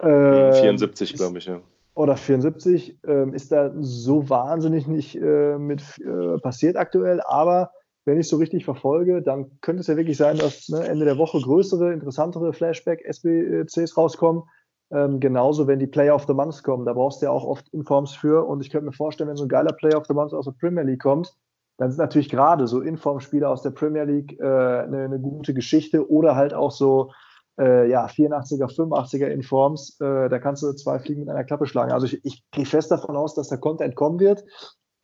[0.00, 1.60] Äh, 74, glaube ich, ja.
[1.94, 7.72] Oder 74 ähm, ist da so wahnsinnig nicht äh, mit äh, passiert aktuell, aber
[8.08, 11.18] wenn ich so richtig verfolge, dann könnte es ja wirklich sein, dass ne, Ende der
[11.18, 14.44] Woche größere, interessantere Flashback-SBCs rauskommen.
[14.90, 16.86] Ähm, genauso, wenn die Player of the Month kommen.
[16.86, 18.46] Da brauchst du ja auch oft Informs für.
[18.46, 20.52] Und ich könnte mir vorstellen, wenn so ein geiler Player of the Month aus der
[20.52, 21.34] Premier League kommt,
[21.76, 26.10] dann sind natürlich gerade so Inform-Spieler aus der Premier League äh, eine, eine, gute Geschichte
[26.10, 27.12] oder halt auch so
[27.60, 30.00] äh, ja, 84er, 85er Informs.
[30.00, 31.92] Äh, da kannst du zwei Fliegen mit einer Klappe schlagen.
[31.92, 34.44] Also ich, ich gehe fest davon aus, dass der Content kommen wird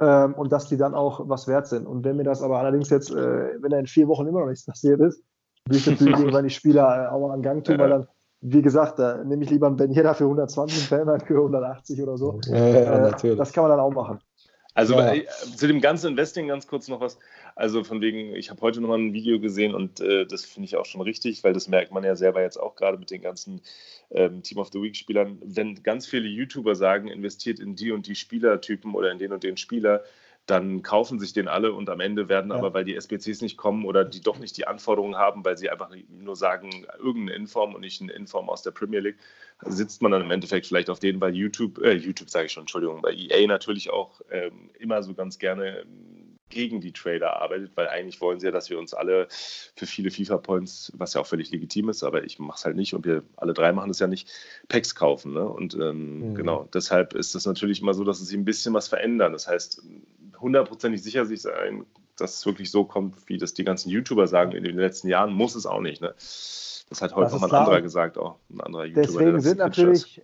[0.01, 1.87] ähm, und dass die dann auch was wert sind.
[1.87, 4.49] Und wenn mir das aber allerdings jetzt, äh, wenn da in vier Wochen immer noch
[4.49, 5.23] nichts passiert ist,
[5.69, 8.07] will ich natürlich irgendwann die Spieler äh, auch mal an Gang tun, weil dann,
[8.41, 12.03] wie gesagt, da nehme ich lieber einen Ben Yedda für 120 und einen für 180
[12.03, 12.41] oder so.
[12.47, 14.19] Ja, ja, äh, das kann man dann auch machen.
[14.75, 15.15] Also ja.
[15.15, 17.19] äh, zu dem ganzen Investing ganz kurz noch was.
[17.55, 20.77] Also von wegen, ich habe heute nochmal ein Video gesehen und äh, das finde ich
[20.77, 23.63] auch schon richtig, weil das merkt man ja selber jetzt auch gerade mit den ganzen
[24.11, 25.39] ähm, Team of the Week-Spielern.
[25.45, 29.45] Wenn ganz viele YouTuber sagen, investiert in die und die Spielertypen oder in den und
[29.45, 30.03] den Spieler,
[30.47, 32.57] dann kaufen sich den alle und am Ende werden ja.
[32.57, 35.71] aber, weil die SBCs nicht kommen oder die doch nicht die Anforderungen haben, weil sie
[35.71, 39.19] einfach nur sagen, irgendeine Inform und nicht eine Inform aus der Premier League,
[39.63, 42.65] sitzt man dann im Endeffekt vielleicht auf denen, weil YouTube, äh, YouTube sage ich schon,
[42.65, 47.73] Entschuldigung, bei EA natürlich auch ähm, immer so ganz gerne ähm, gegen die Trader arbeitet,
[47.75, 51.27] weil eigentlich wollen sie ja, dass wir uns alle für viele FIFA-Points, was ja auch
[51.27, 53.99] völlig legitim ist, aber ich mache es halt nicht und wir alle drei machen das
[53.99, 54.31] ja nicht,
[54.69, 55.33] Packs kaufen.
[55.33, 55.47] Ne?
[55.47, 56.35] Und ähm, mhm.
[56.35, 59.33] genau, deshalb ist das natürlich immer so, dass es sich ein bisschen was verändern.
[59.33, 59.83] Das heißt,
[60.41, 64.53] hundertprozentig sicher sich sein, dass es wirklich so kommt, wie das die ganzen YouTuber sagen
[64.53, 66.01] in den letzten Jahren, muss es auch nicht.
[66.01, 66.15] Ne?
[66.17, 69.07] Das hat heute nochmal ein anderer gesagt, auch ein anderer YouTuber.
[69.07, 70.23] Deswegen sind natürlich,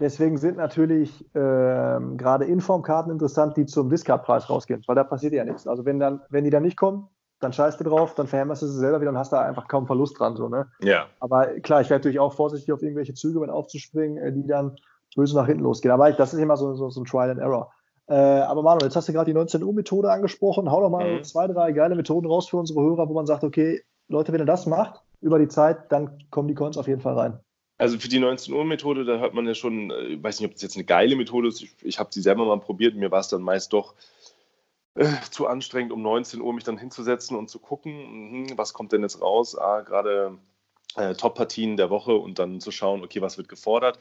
[0.00, 5.44] deswegen sind natürlich ähm, gerade Informkarten interessant, die zum Discard-Preis rausgehen, weil da passiert ja
[5.44, 5.66] nichts.
[5.66, 7.08] Also wenn dann, wenn die dann nicht kommen,
[7.40, 9.86] dann scheißt du drauf, dann verhämmerst du sie selber wieder und hast da einfach kaum
[9.86, 10.36] Verlust dran.
[10.36, 10.68] So, ne?
[10.80, 11.06] Ja.
[11.20, 14.76] Aber klar, ich werde natürlich auch vorsichtig auf irgendwelche Züge mit aufzuspringen, äh, die dann
[15.14, 15.92] böse nach hinten losgehen.
[15.92, 17.72] Aber das ist immer so, so, so ein Trial and Error.
[18.08, 20.70] Äh, aber Manuel, jetzt hast du gerade die 19 Uhr Methode angesprochen.
[20.70, 21.24] Hau doch mal mhm.
[21.24, 24.46] zwei, drei geile Methoden raus für unsere Hörer, wo man sagt, okay, Leute, wenn ihr
[24.46, 27.40] das macht über die Zeit, dann kommen die Coins auf jeden Fall rein.
[27.78, 30.48] Also für die 19 Uhr Methode, da hört man ja schon, äh, ich weiß nicht,
[30.48, 31.62] ob das jetzt eine geile Methode ist.
[31.62, 32.94] Ich, ich habe sie selber mal probiert.
[32.94, 33.94] Mir war es dann meist doch
[34.94, 38.92] äh, zu anstrengend, um 19 Uhr mich dann hinzusetzen und zu gucken, mh, was kommt
[38.92, 39.58] denn jetzt raus.
[39.58, 40.38] Ah, gerade
[40.96, 43.98] äh, Top-Partien der Woche und dann zu schauen, okay, was wird gefordert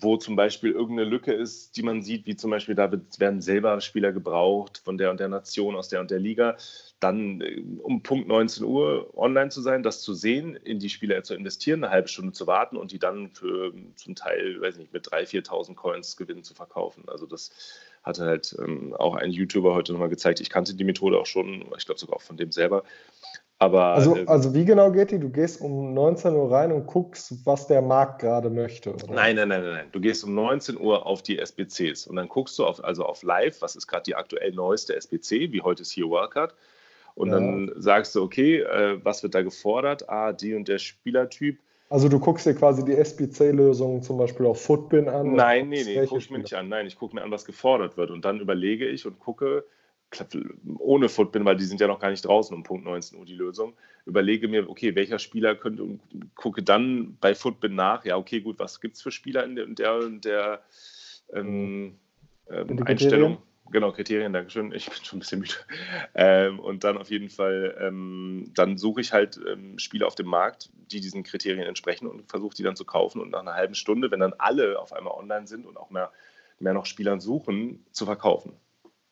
[0.00, 3.80] wo zum Beispiel irgendeine Lücke ist, die man sieht, wie zum Beispiel da werden selber
[3.80, 6.56] Spieler gebraucht von der und der Nation, aus der und der Liga,
[7.00, 11.22] dann äh, um Punkt 19 Uhr online zu sein, das zu sehen, in die Spieler
[11.22, 14.92] zu investieren, eine halbe Stunde zu warten und die dann für zum Teil, weiß nicht,
[14.92, 17.04] mit 3.000, 4.000 Coins Gewinn zu verkaufen.
[17.06, 17.50] Also das
[18.02, 20.40] hatte halt ähm, auch ein YouTuber heute nochmal gezeigt.
[20.40, 22.84] Ich kannte die Methode auch schon, ich glaube sogar auch von dem selber.
[23.60, 25.18] Aber, also, äh, also wie genau geht die?
[25.18, 28.94] Du gehst um 19 Uhr rein und guckst, was der Markt gerade möchte.
[28.94, 29.12] Oder?
[29.12, 29.88] Nein, nein, nein, nein.
[29.90, 33.24] Du gehst um 19 Uhr auf die SBCs und dann guckst du auf, also auf
[33.24, 36.54] Live, was ist gerade die aktuell neueste SBC, wie heute ist hier Wildcard.
[37.16, 37.34] Und ja.
[37.34, 40.08] dann sagst du, okay, äh, was wird da gefordert?
[40.08, 41.58] Ah, die und der Spielertyp.
[41.90, 45.34] Also du guckst dir quasi die SBC-Lösung zum Beispiel auf Footbin an?
[45.34, 46.68] Nein, nee, nee, gucke ich mir nicht an.
[46.68, 48.12] Nein, ich gucke mir an, was gefordert wird.
[48.12, 49.64] Und dann überlege ich und gucke,
[50.78, 53.34] ohne Footbin, weil die sind ja noch gar nicht draußen um Punkt 19 Uhr die
[53.34, 53.74] Lösung,
[54.06, 56.00] überlege mir, okay, welcher Spieler könnte und
[56.34, 59.64] gucke dann bei Footbin nach, ja, okay, gut, was gibt es für Spieler in der,
[59.64, 60.62] in der, in der
[61.32, 61.98] ähm,
[62.50, 63.38] ähm, Einstellung?
[63.70, 64.72] Genau, Kriterien, Dankeschön.
[64.72, 65.54] Ich bin schon ein bisschen müde.
[66.14, 70.26] Ähm, und dann auf jeden Fall, ähm, dann suche ich halt ähm, Spieler auf dem
[70.26, 73.74] Markt, die diesen Kriterien entsprechen und versuche die dann zu kaufen und nach einer halben
[73.74, 76.10] Stunde, wenn dann alle auf einmal online sind und auch mehr,
[76.58, 78.54] mehr noch Spielern suchen, zu verkaufen.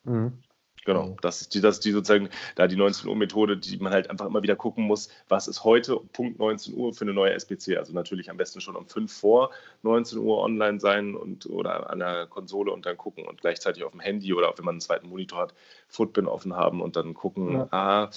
[0.05, 0.39] Mhm.
[0.87, 1.16] Genau, mhm.
[1.20, 4.09] das ist die, das ist die sozusagen da die 19 Uhr Methode, die man halt
[4.09, 7.77] einfach immer wieder gucken muss, was ist heute Punkt 19 Uhr für eine neue SPC.
[7.77, 9.51] Also natürlich am besten schon um 5 vor
[9.83, 13.90] 19 Uhr online sein und oder an der Konsole und dann gucken und gleichzeitig auf
[13.90, 15.55] dem Handy oder auch wenn man einen zweiten Monitor hat,
[15.88, 17.68] Footbin offen haben und dann gucken, ja.
[17.72, 18.11] ah,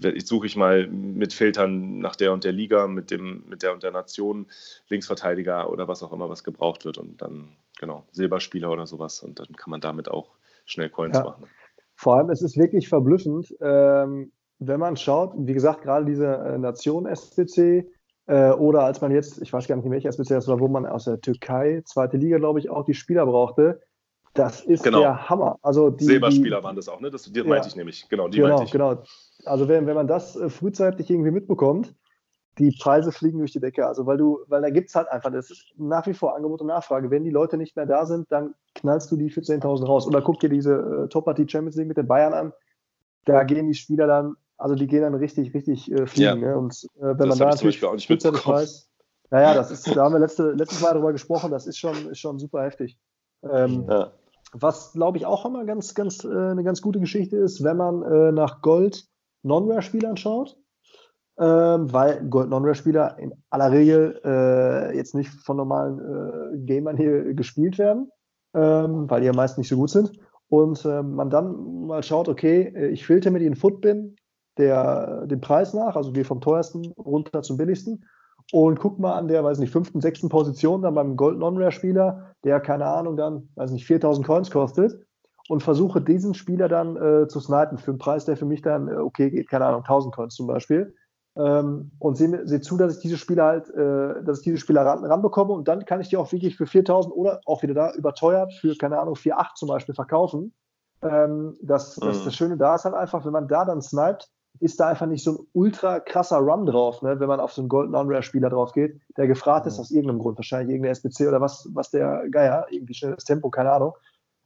[0.00, 3.72] ich suche ich mal mit Filtern nach der und der Liga, mit dem, mit der
[3.72, 4.46] und der Nation,
[4.88, 9.40] Linksverteidiger oder was auch immer, was gebraucht wird und dann, genau, Silberspieler oder sowas und
[9.40, 10.30] dann kann man damit auch
[10.66, 11.24] schnell Coins ja.
[11.24, 11.48] machen.
[11.96, 16.58] Vor allem, es ist wirklich verblüffend, ähm, wenn man schaut, wie gesagt, gerade diese äh,
[16.58, 17.86] Nation SPC
[18.26, 20.86] äh, oder als man jetzt, ich weiß gar nicht, welche SPC das war, wo man
[20.86, 23.80] aus der Türkei, zweite Liga, glaube ich, auch die Spieler brauchte,
[24.34, 25.00] das ist genau.
[25.00, 25.58] der Hammer.
[25.62, 27.10] Also die, Silberspieler die, waren das auch, ne?
[27.10, 28.06] Das, die ja, meinte ich nämlich.
[28.08, 28.70] Genau, die genau, meinte ich.
[28.70, 29.02] Genau.
[29.44, 31.94] Also wenn, wenn man das äh, frühzeitig irgendwie mitbekommt,
[32.58, 33.86] die Preise fliegen durch die Decke.
[33.86, 36.60] Also weil du, weil da gibt es halt einfach, das ist nach wie vor Angebot
[36.60, 37.10] und Nachfrage.
[37.10, 40.06] Wenn die Leute nicht mehr da sind, dann knallst du die für 10.000 raus.
[40.06, 42.52] Oder guck dir diese äh, Top-Partie Champions League mit den Bayern an.
[43.24, 46.42] Da gehen die Spieler dann, also die gehen dann richtig, richtig äh, fliegen.
[46.42, 46.48] Ja.
[46.48, 46.56] Ne?
[46.56, 48.08] Und äh, wenn das man da natürlich auch nicht.
[48.08, 48.88] Weiß,
[49.30, 52.20] naja, das ist, da haben wir letzte, letztes Mal darüber gesprochen, das ist schon, ist
[52.20, 52.98] schon super heftig.
[53.42, 54.12] Ähm, ja.
[54.52, 58.02] Was, glaube ich, auch immer ganz, ganz, äh, eine ganz gute Geschichte ist, wenn man
[58.02, 59.06] äh, nach Gold
[59.42, 60.56] Non-Rare-Spielern schaut,
[61.38, 67.34] ähm, weil Gold Non-Rare-Spieler in aller Regel äh, jetzt nicht von normalen äh, Gamern hier
[67.34, 68.10] gespielt werden,
[68.54, 70.12] ähm, weil die ja meist nicht so gut sind.
[70.48, 74.16] Und äh, man dann mal schaut, okay, äh, ich filter mir den Footbin
[74.58, 78.04] der, den Preis nach, also gehe vom teuersten runter zum billigsten
[78.52, 82.60] und guck mal an der, weiß nicht, fünften, sechsten Position dann beim Gold Non-Rare-Spieler, der,
[82.60, 85.04] keine Ahnung, dann, weiß nicht, 4000 Coins kostet
[85.48, 88.88] und versuche diesen Spieler dann äh, zu snipen für einen Preis, der für mich dann
[88.88, 90.94] äh, okay geht, keine Ahnung, 1000 Coins zum Beispiel.
[91.36, 94.86] Ähm, und sehe seh zu, dass ich diese Spieler halt, äh, dass ich diese Spieler
[94.86, 97.92] ran, ranbekomme und dann kann ich die auch wirklich für 4000 oder auch wieder da
[97.92, 100.54] überteuert für, keine Ahnung, 4,8 zum Beispiel verkaufen.
[101.02, 102.24] Ähm, das, das, mhm.
[102.24, 105.22] das Schöne da ist halt einfach, wenn man da dann sniped, ist da einfach nicht
[105.22, 108.72] so ein ultra krasser Run drauf, ne, wenn man auf so einen Golden Non-Rare-Spieler drauf
[108.72, 112.66] geht, der gefragt ist aus irgendeinem Grund, wahrscheinlich irgendeine SBC oder was, was der Geier,
[112.70, 113.92] irgendwie schnelles Tempo, keine Ahnung.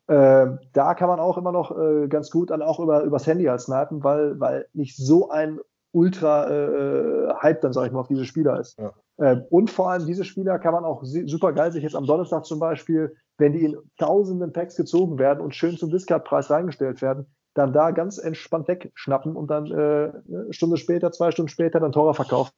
[0.09, 3.49] Äh, da kann man auch immer noch äh, ganz gut dann auch über, übers Handy
[3.49, 5.61] als snipen, weil, weil nicht so ein
[5.93, 8.79] ultra äh, Hype dann, sag ich mal, auf diese Spieler ist.
[8.79, 8.93] Ja.
[9.19, 12.45] Ähm, und vor allem diese Spieler kann man auch super geil sich jetzt am Donnerstag
[12.45, 17.27] zum Beispiel, wenn die in tausenden Packs gezogen werden und schön zum Discard-Preis reingestellt werden,
[17.55, 21.93] dann da ganz entspannt wegschnappen und dann äh, eine Stunde später, zwei Stunden später dann
[21.93, 22.53] teurer verkaufen.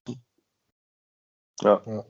[1.63, 1.81] Ja.
[1.87, 2.05] ja.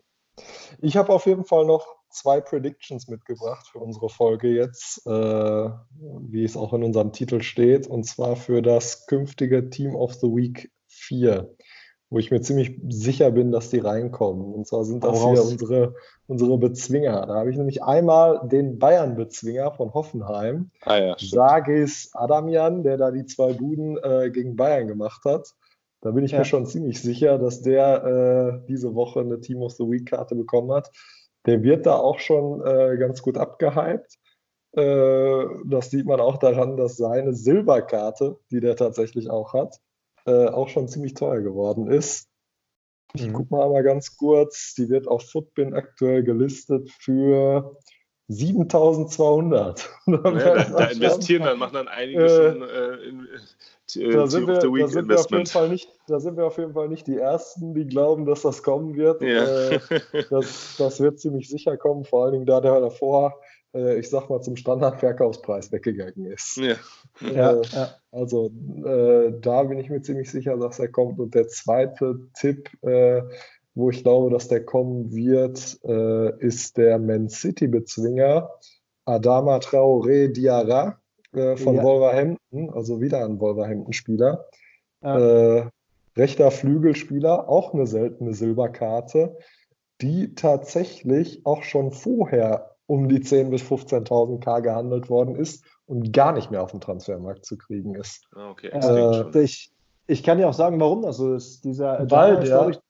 [0.80, 6.44] Ich habe auf jeden Fall noch zwei Predictions mitgebracht für unsere Folge jetzt, äh, wie
[6.44, 10.70] es auch in unserem Titel steht, und zwar für das künftige Team of the Week
[10.92, 11.54] 4
[12.12, 14.52] wo ich mir ziemlich sicher bin, dass die reinkommen.
[14.52, 15.94] Und zwar sind das oh, hier unsere,
[16.26, 17.24] unsere Bezwinger.
[17.24, 23.10] Da habe ich nämlich einmal den Bayern-Bezwinger von Hoffenheim, ah, ja, Sagis Adamian, der da
[23.10, 25.54] die zwei Buden äh, gegen Bayern gemacht hat.
[26.02, 26.40] Da bin ich ja.
[26.40, 30.70] mir schon ziemlich sicher, dass der äh, diese Woche eine Team of the Week-Karte bekommen
[30.70, 30.90] hat.
[31.46, 34.18] Der wird da auch schon äh, ganz gut abgehypt.
[34.72, 39.80] Äh, das sieht man auch daran, dass seine Silberkarte, die der tatsächlich auch hat,
[40.26, 42.28] äh, auch schon ziemlich teuer geworden ist.
[43.14, 43.32] Ich mhm.
[43.34, 47.76] gucke mal aber ganz kurz, die wird auf Footbin aktuell gelistet für
[48.28, 49.90] 7200.
[50.06, 54.46] Ja, da, da investieren dann, machen dann einige äh, schon äh, in, äh, da sind,
[54.46, 57.06] wir, da, sind wir auf jeden Fall nicht, da sind wir auf jeden Fall nicht
[57.06, 59.20] die Ersten, die glauben, dass das kommen wird.
[59.20, 59.70] Ja.
[59.70, 59.80] Äh,
[60.30, 63.38] das, das, wird ziemlich sicher kommen, vor allen Dingen da der davor
[63.74, 66.56] äh, ich sag mal, zum Standardverkaufspreis weggegangen ist.
[66.56, 66.76] Ja.
[67.20, 67.90] Ja, äh, ja.
[68.10, 68.50] Also
[68.84, 71.18] äh, da bin ich mir ziemlich sicher, dass er kommt.
[71.18, 73.22] Und der zweite Tipp, äh,
[73.74, 78.50] wo ich glaube, dass der kommen wird, äh, ist der Man City-Bezwinger
[79.04, 80.98] Adama Traoré Diarra
[81.32, 81.82] äh, von ja.
[81.82, 84.46] Wolverhampton, also wieder ein Wolverhampton-Spieler.
[85.04, 85.68] Ja.
[86.16, 89.36] rechter Flügelspieler, auch eine seltene Silberkarte,
[90.00, 96.12] die tatsächlich auch schon vorher um die 10.000 bis 15.000 K gehandelt worden ist und
[96.12, 98.26] gar nicht mehr auf dem Transfermarkt zu kriegen ist.
[98.34, 99.72] Ah, okay, äh, ich,
[100.06, 101.64] ich kann dir auch sagen, warum das so ist.
[101.64, 102.80] Dieser der ich,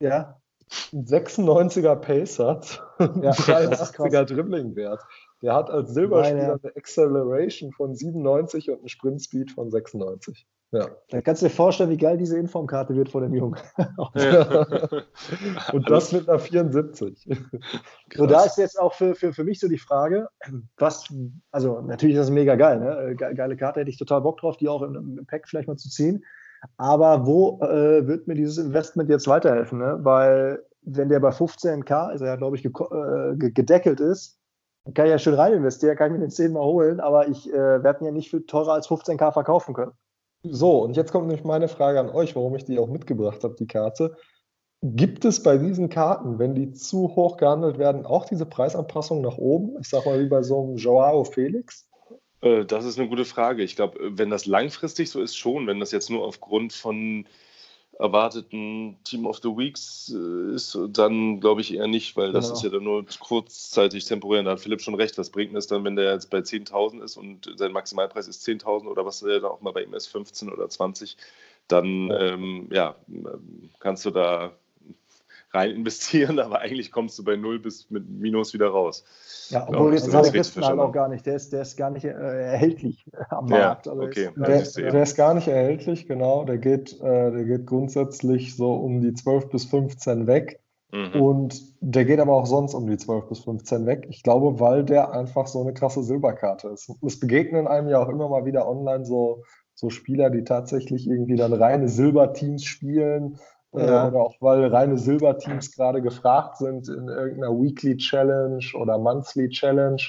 [0.00, 0.40] ja.
[0.92, 5.00] 96er Pace hat, ja, 83er Dribbling-Wert.
[5.42, 10.46] Der hat als Silberspieler eine Acceleration von 97 und einen Sprint Speed von 96.
[10.72, 10.88] Ja.
[11.08, 13.58] Da kannst du dir vorstellen, wie geil diese Informkarte wird vor dem Jungen.
[15.72, 17.28] und das mit einer 74.
[18.16, 20.28] Und da ist jetzt auch für, für, für mich so die Frage,
[20.76, 21.12] was,
[21.50, 23.16] also natürlich ist das mega geil, ne?
[23.16, 25.88] geile Karte, hätte ich total Bock drauf, die auch im, im Pack vielleicht mal zu
[25.88, 26.24] ziehen.
[26.76, 29.78] Aber wo äh, wird mir dieses Investment jetzt weiterhelfen?
[29.78, 29.98] Ne?
[30.02, 32.70] Weil wenn der bei 15k, also ja, glaube ich, äh,
[33.36, 34.38] gedeckelt ist,
[34.94, 37.52] kann ich ja schön rein investieren, kann ich mir den 10 mal holen, aber ich
[37.52, 39.92] äh, werde ihn ja nicht für teurer als 15k verkaufen können.
[40.42, 43.56] So, und jetzt kommt nämlich meine Frage an euch, warum ich die auch mitgebracht habe,
[43.58, 44.16] die Karte.
[44.82, 49.36] Gibt es bei diesen Karten, wenn die zu hoch gehandelt werden, auch diese Preisanpassung nach
[49.36, 49.76] oben?
[49.80, 51.86] Ich sag mal, wie bei so einem Joao Felix?
[52.40, 53.62] Äh, das ist eine gute Frage.
[53.62, 55.66] Ich glaube, wenn das langfristig so ist, schon.
[55.66, 57.26] Wenn das jetzt nur aufgrund von
[58.00, 62.56] erwarteten Team of the Weeks äh, ist, dann glaube ich eher nicht, weil das genau.
[62.56, 64.42] ist ja dann nur kurzzeitig temporär.
[64.42, 65.18] Da hat Philipp schon recht.
[65.18, 68.86] Was bringt es dann, wenn der jetzt bei 10.000 ist und sein Maximalpreis ist 10.000
[68.86, 71.16] oder was der dann auch mal bei ihm ist, 15 oder 20?
[71.68, 72.96] Dann ähm, ja,
[73.78, 74.52] kannst du da
[75.52, 79.04] rein investieren, aber eigentlich kommst du bei null bis mit Minus wieder raus.
[79.48, 81.90] Ja, obwohl jetzt ist der Christen halt auch gar nicht, der ist, der ist gar
[81.90, 83.86] nicht äh, erhältlich am Markt.
[83.86, 84.28] Ja, also okay.
[84.36, 86.44] Ist, der, der, ist gar nicht erhältlich, genau.
[86.44, 90.60] Der geht, äh, der geht grundsätzlich so um die 12 bis 15 weg.
[90.92, 91.20] Mhm.
[91.20, 94.06] Und der geht aber auch sonst um die 12 bis 15 weg.
[94.10, 96.90] Ich glaube, weil der einfach so eine krasse Silberkarte ist.
[97.06, 101.36] Es begegnen einem ja auch immer mal wieder online so, so Spieler, die tatsächlich irgendwie
[101.36, 103.38] dann reine Silberteams spielen
[103.72, 104.08] ja.
[104.08, 110.02] oder auch weil reine Silberteams gerade gefragt sind in irgendeiner Weekly Challenge oder Monthly Challenge,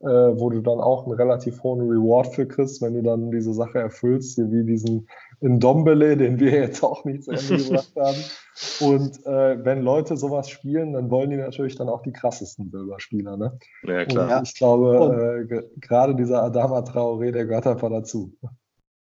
[0.00, 3.54] äh, wo du dann auch einen relativ hohen Reward für kriegst, wenn du dann diese
[3.54, 5.08] Sache erfüllst, wie diesen
[5.40, 8.16] Ndombele, den wir jetzt auch nicht zu Ende gebracht haben.
[8.80, 13.36] Und äh, wenn Leute sowas spielen, dann wollen die natürlich dann auch die krassesten Silberspieler.
[13.36, 13.58] Ne?
[13.84, 14.38] Ja, klar.
[14.38, 18.32] Und ich glaube, äh, gerade dieser Adama Traoré, der gehört einfach dazu.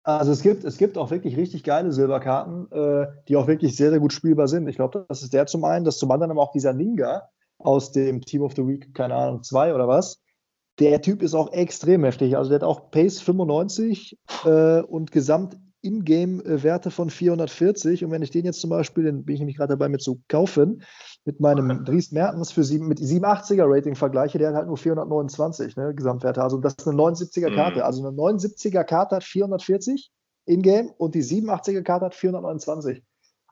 [0.03, 3.89] Also es gibt, es gibt auch wirklich richtig geile Silberkarten, äh, die auch wirklich sehr,
[3.89, 4.67] sehr gut spielbar sind.
[4.67, 7.93] Ich glaube, das ist der zum einen, das zum anderen aber auch dieser Ninja aus
[7.93, 10.21] dem Team of the Week, keine Ahnung, zwei oder was.
[10.79, 12.35] Der Typ ist auch extrem heftig.
[12.35, 18.03] Also der hat auch Pace 95 äh, und Gesamt Ingame-Werte von 440.
[18.03, 20.21] Und wenn ich den jetzt zum Beispiel, den bin ich nämlich gerade dabei mit zu
[20.27, 20.83] kaufen,
[21.25, 25.75] mit meinem Dries Mertens für sieben, mit 87er Rating vergleiche, der hat halt nur 429
[25.75, 26.41] ne, Gesamtwerte.
[26.41, 27.55] Also das ist eine 79er mhm.
[27.55, 27.85] Karte.
[27.85, 30.11] Also eine 79er Karte hat 440
[30.45, 33.03] Ingame und die 87er Karte hat 429.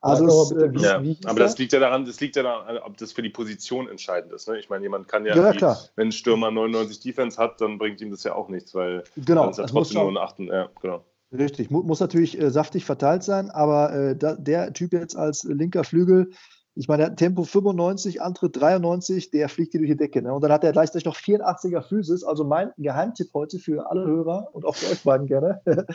[0.02, 2.76] Also es, äh, wie, ja, wie aber das liegt ja daran, das liegt ja daran,
[2.78, 4.48] ob das für die Position entscheidend ist.
[4.48, 4.58] Ne?
[4.58, 5.60] Ich meine, jemand kann ja, ja die,
[5.94, 9.42] wenn ein Stürmer 99 Defense hat, dann bringt ihm das ja auch nichts, weil genau,
[9.42, 10.48] dann ist er trotzdem nur ein Achten.
[10.48, 11.04] Ja, genau.
[11.32, 15.82] Richtig, muss natürlich äh, saftig verteilt sein, aber äh, da, der Typ jetzt als linker
[15.82, 16.30] Flügel,
[16.74, 20.22] ich meine, der hat Tempo 95, Antritt 93, der fliegt hier durch die Decke.
[20.22, 20.32] Ne?
[20.32, 22.24] Und dann hat er gleichzeitig noch 84er Physis.
[22.24, 25.60] Also mein Geheimtipp heute für alle Hörer und auch für euch beiden gerne,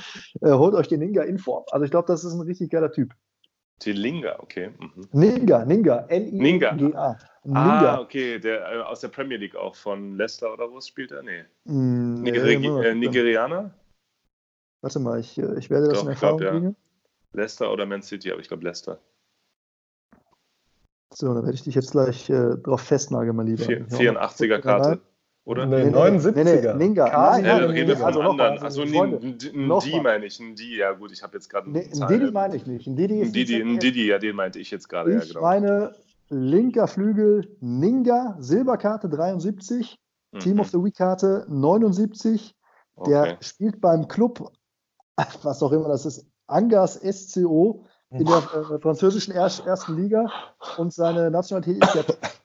[0.41, 1.63] äh, holt euch den Ninga in Form.
[1.71, 3.13] Also ich glaube, das ist ein richtig geiler Typ.
[3.83, 4.71] Die Linga, okay.
[4.79, 5.07] Mhm.
[5.11, 7.17] Ninga, Ninga, N-I-N-G-A.
[7.53, 11.23] Ah, okay, der äh, aus der Premier League auch von Leicester oder wo spielt er?
[11.23, 11.45] Nee.
[11.65, 13.71] Mm, Nigeri äh, Nigerianer?
[14.81, 16.75] Warte mal, ich, äh, ich werde das Doch, in Erfahrung glaub, bringen.
[17.33, 17.41] Ja.
[17.41, 18.99] Leicester oder Man City, aber ich glaube Leicester.
[21.13, 23.63] So, dann werde ich dich jetzt gleich äh, drauf festnageln, mein Lieber.
[23.63, 25.01] 84er Karte,
[25.45, 25.65] oder?
[25.65, 26.31] Nee, nee 79er.
[26.31, 27.05] Nee, nee, Ninga.
[27.05, 28.59] Nein, nein, nein, reden wir also von anderen.
[28.59, 30.39] Achso, ein D meine ich.
[30.39, 32.85] Ein D, ja gut, ich habe jetzt gerade nee, Ein Didi meine ich nicht.
[32.87, 35.15] Ein Didi, ist Didi, ein Didi, ja, den meinte ich jetzt gerade.
[35.15, 35.41] Ich ja, genau.
[35.41, 35.95] meine
[36.29, 39.97] linker Flügel Ninga, Silberkarte 73,
[40.33, 40.39] mhm.
[40.39, 42.53] Team of the Week Karte 79.
[43.05, 44.51] Der spielt beim Club
[45.43, 50.31] was auch immer das ist, Angers SCO in der äh, französischen er ersten Liga
[50.77, 52.17] und seine Nationalität ist jetzt.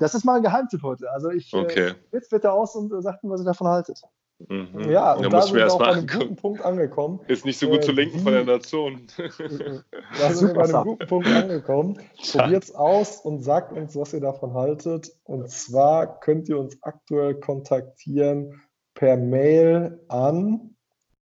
[0.00, 1.10] Das ist mal ein Geheimtipp heute.
[1.10, 1.88] Also ich äh, okay.
[2.12, 4.00] äh, bitte aus und äh, sagt mir, was ihr davon haltet.
[4.46, 4.88] Mhm.
[4.88, 7.18] Ja, und da, da sind wir auch bei einem guten Punkt angekommen.
[7.26, 9.08] Ist nicht so gut äh, zu lenken von der Nation.
[9.16, 11.98] da sind wir bei einem guten Punkt angekommen.
[12.30, 15.10] Probiert es aus und sagt uns, was ihr davon haltet.
[15.24, 18.62] Und zwar könnt ihr uns aktuell kontaktieren
[18.94, 20.76] per Mail an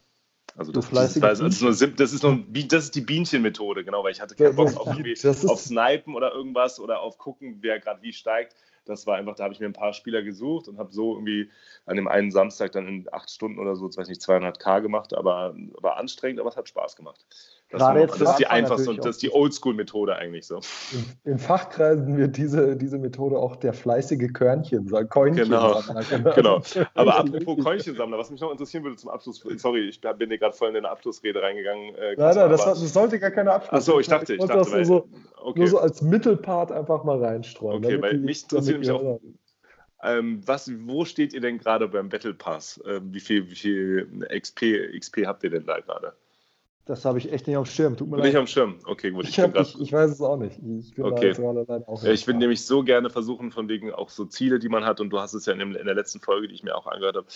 [0.56, 4.20] Also das, das, ist, also das, ist nur, das ist die Bienchenmethode, genau, weil ich
[4.20, 8.54] hatte keinen Bock auf, auf Snipen oder irgendwas oder auf gucken, wer gerade wie steigt.
[8.84, 11.50] Das war einfach, da habe ich mir ein paar Spieler gesucht und habe so irgendwie
[11.86, 15.56] an dem einen Samstag dann in acht Stunden oder so, weiß nicht, 200k gemacht, aber
[15.80, 17.24] war anstrengend, aber es hat Spaß gemacht.
[17.70, 20.60] Das, Gerade jetzt das ist die einfachste und das ist die Oldschool-Methode eigentlich so.
[20.92, 25.82] In, in, Fachkreisen wird diese, diese Methode auch der fleißige Körnchen, Coinchen genau.
[26.36, 26.62] genau.
[26.94, 30.54] Aber apropos Coinchensammler, was mich noch interessieren würde zum Abschluss, sorry, ich bin dir gerade
[30.54, 31.94] voll in eine Abschlussrede reingegangen.
[31.96, 33.80] Äh, nein, nein, das, das, sollte gar keine Abschluss.
[33.80, 35.08] Achso, ich dachte, ich, ich dachte, weil, so,
[35.42, 35.58] okay.
[35.58, 37.84] nur so als Mittelpart einfach mal reinstreuen.
[37.84, 39.20] Okay, weil mich interessiert mich auch,
[40.04, 42.80] ähm, was, wo steht ihr denn gerade beim Battle Pass?
[42.86, 46.12] Ähm, wie viel, wie viel XP, XP habt ihr denn da gerade?
[46.86, 47.96] Das habe ich echt nicht auf dem Schirm.
[47.96, 48.36] Tut mir nicht leid.
[48.36, 48.78] am Schirm.
[48.84, 49.24] Okay, gut.
[49.24, 50.58] Ich, ich, hab, ich, ich, weiß es auch nicht.
[50.80, 51.32] Ich bin okay.
[51.86, 55.00] auch Ich will nämlich so gerne versuchen, von wegen auch so Ziele, die man hat.
[55.00, 57.26] Und du hast es ja in, der letzten Folge, die ich mir auch angehört habe,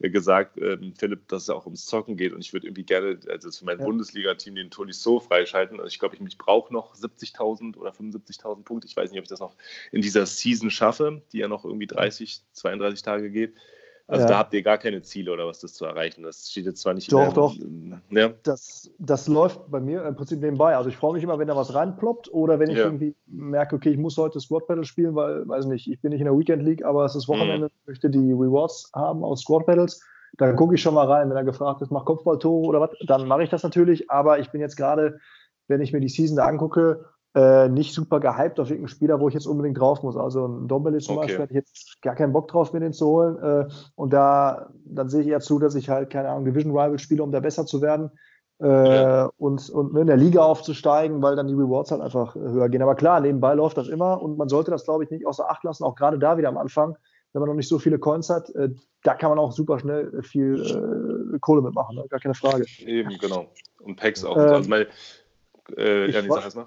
[0.00, 2.32] äh, gesagt, ähm, Philipp, dass es auch ums Zocken geht.
[2.32, 3.84] Und ich würde irgendwie gerne also für mein ja.
[3.84, 5.78] Bundesliga-Team den Tolisso freischalten.
[5.78, 8.88] Also ich glaube, ich, ich brauche noch 70.000 oder 75.000 Punkte.
[8.88, 9.54] Ich weiß nicht, ob ich das noch
[9.92, 13.54] in dieser Season schaffe, die ja noch irgendwie 30, 32 Tage geht.
[14.08, 14.28] Also ja.
[14.28, 16.22] da habt ihr gar keine Ziele oder was das zu erreichen.
[16.22, 18.32] Das steht jetzt zwar nicht doch, in der, Doch, ja.
[18.44, 20.76] das, das läuft bei mir im Prinzip nebenbei.
[20.76, 22.84] Also ich freue mich immer, wenn da was reinploppt oder wenn ich ja.
[22.84, 26.20] irgendwie merke, okay, ich muss heute Squad Battle spielen, weil, weiß nicht, ich bin nicht
[26.20, 27.72] in der Weekend League, aber es ist Wochenende, mhm.
[27.86, 30.00] möchte die Rewards haben aus Squad Battles.
[30.38, 33.26] Dann gucke ich schon mal rein, wenn er gefragt ist, mach Kopfballtore oder was, dann
[33.26, 34.08] mache ich das natürlich.
[34.08, 35.18] Aber ich bin jetzt gerade,
[35.66, 37.06] wenn ich mir die Season da angucke,
[37.36, 40.16] äh, nicht super gehypt auf irgendeinen Spieler, wo ich jetzt unbedingt drauf muss.
[40.16, 41.26] Also ein Dombele zum okay.
[41.26, 43.38] Beispiel hatte ich jetzt gar keinen Bock drauf, mir den zu holen.
[43.42, 46.98] Äh, und da dann sehe ich eher zu, dass ich halt, keine Ahnung, Division Rival
[46.98, 48.10] spiele, um da besser zu werden.
[48.58, 49.30] Äh, ja.
[49.36, 52.80] und, und in der Liga aufzusteigen, weil dann die Rewards halt einfach höher gehen.
[52.80, 55.62] Aber klar, nebenbei läuft das immer und man sollte das, glaube ich, nicht außer Acht
[55.62, 56.96] lassen, auch gerade da wieder am Anfang,
[57.34, 58.70] wenn man noch nicht so viele Coins hat, äh,
[59.02, 62.06] da kann man auch super schnell viel äh, Kohle mitmachen, ne?
[62.08, 62.64] gar keine Frage.
[62.78, 63.44] Eben, genau.
[63.82, 64.38] Und Packs auch.
[64.38, 64.88] Ähm, also, weil,
[65.76, 66.66] äh, ja, die Sache ist mal.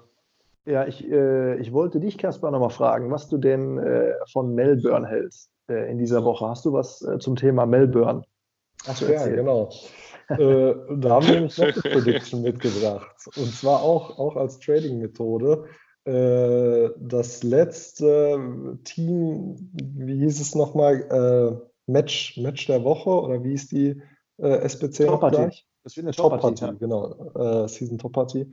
[0.66, 5.06] Ja, ich, äh, ich wollte dich, Kaspar, nochmal fragen, was du denn äh, von Melbourne
[5.06, 6.48] hältst äh, in dieser Woche.
[6.48, 8.22] Hast du was äh, zum Thema Melbourne?
[8.86, 9.70] Ach ja, genau.
[10.28, 13.16] Äh, da haben wir nämlich noch eine Prediction mitgebracht.
[13.36, 15.64] Und zwar auch, auch als Trading-Methode.
[16.04, 21.60] Äh, das letzte Team, wie hieß es nochmal?
[21.86, 24.00] Match, Match der Woche oder wie ist die
[24.38, 25.64] SBC Top Party.
[25.82, 26.72] Das wird eine Top Party, ja.
[26.72, 27.66] genau.
[27.66, 28.50] Season Top Party.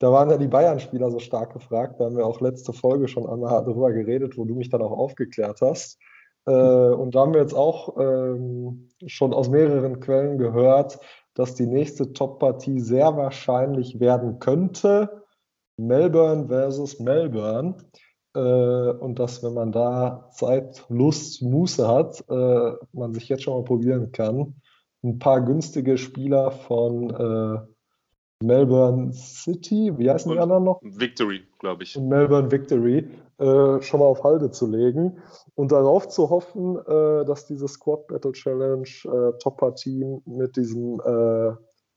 [0.00, 2.00] Da waren ja die Bayern-Spieler so stark gefragt.
[2.00, 4.96] Da haben wir auch letzte Folge schon einmal darüber geredet, wo du mich dann auch
[4.96, 5.98] aufgeklärt hast.
[6.46, 10.98] Äh, und da haben wir jetzt auch ähm, schon aus mehreren Quellen gehört,
[11.34, 15.22] dass die nächste Top-Partie sehr wahrscheinlich werden könnte.
[15.76, 17.76] Melbourne versus Melbourne.
[18.34, 23.54] Äh, und dass, wenn man da Zeit, Lust, Muße hat, äh, man sich jetzt schon
[23.54, 24.62] mal probieren kann,
[25.02, 27.69] ein paar günstige Spieler von äh,
[28.42, 30.80] Melbourne City, wie heißen die anderen noch?
[30.82, 31.98] Victory, glaube ich.
[31.98, 35.22] Melbourne Victory äh, schon mal auf Halde zu legen
[35.56, 41.52] und darauf zu hoffen, äh, dass diese Squad Battle Challenge äh, Top-Partie mit diesem äh,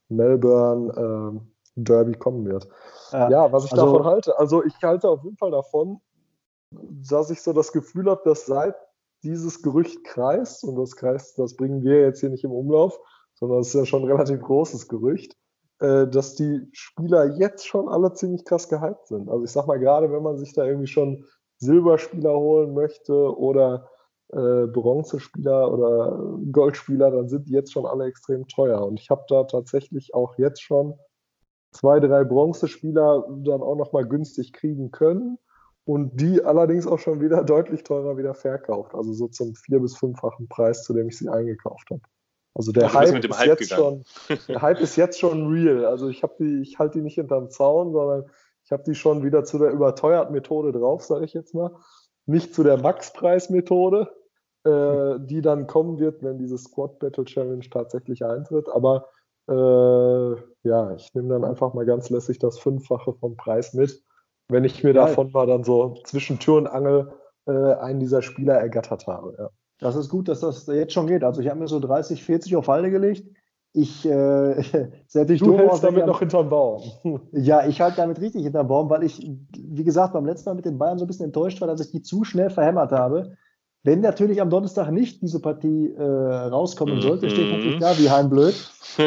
[0.09, 0.91] Melbourne
[1.37, 1.39] äh,
[1.75, 2.67] Derby kommen wird.
[3.11, 6.01] Ja, ja was ich also, davon halte, also ich halte auf jeden Fall davon,
[6.71, 8.75] dass ich so das Gefühl habe, dass seit
[9.23, 12.99] dieses Gerücht kreist, und das kreist, das bringen wir jetzt hier nicht im Umlauf,
[13.33, 15.37] sondern es ist ja schon ein relativ großes Gerücht,
[15.83, 19.29] äh, dass die Spieler jetzt schon alle ziemlich krass gehypt sind.
[19.29, 21.25] Also ich sag mal, gerade wenn man sich da irgendwie schon
[21.57, 23.89] Silberspieler holen möchte oder
[24.29, 28.81] äh, Bronzespieler oder Goldspieler, dann sind die jetzt schon alle extrem teuer.
[28.81, 30.97] Und ich habe da tatsächlich auch jetzt schon
[31.71, 35.37] zwei, drei Bronzespieler dann auch nochmal günstig kriegen können
[35.85, 38.95] und die allerdings auch schon wieder deutlich teurer wieder verkauft.
[38.95, 42.01] Also so zum vier- bis fünffachen Preis, zu dem ich sie eingekauft habe.
[42.55, 44.03] Also der also Hype, ist Hype jetzt gegangen.
[44.27, 45.85] schon, der Hype ist jetzt schon real.
[45.85, 48.25] Also ich habe die, ich halte die nicht hinterm Zaun, sondern
[48.63, 51.71] ich habe die schon wieder zu der überteuerten Methode drauf, sage ich jetzt mal.
[52.25, 54.09] Nicht zu der Max-Preis-Methode,
[54.65, 58.69] äh, die dann kommen wird, wenn diese Squad Battle Challenge tatsächlich eintritt.
[58.69, 59.07] Aber
[59.49, 64.01] äh, ja, ich nehme dann einfach mal ganz lässig das Fünffache vom Preis mit,
[64.47, 65.05] wenn ich mir ja.
[65.05, 67.11] davon mal dann so zwischen Tür und Angel
[67.45, 69.35] äh, einen dieser Spieler ergattert habe.
[69.37, 69.49] Ja.
[69.83, 71.23] Das ist gut, dass das jetzt schon geht.
[71.23, 73.27] Also ich habe mir so 30, 40 auf Halde gelegt.
[73.73, 74.09] Ich, äh,
[75.13, 76.83] du hältst damit noch hinterm Baum.
[77.31, 80.65] Ja, ich halte damit richtig hinterm Baum, weil ich, wie gesagt, beim letzten Mal mit
[80.65, 83.35] den Bayern so ein bisschen enttäuscht war, dass ich die zu schnell verhämmert habe.
[83.83, 88.55] Wenn natürlich am Donnerstag nicht diese Partie äh, rauskommen sollte, steht natürlich da wie heimblöd.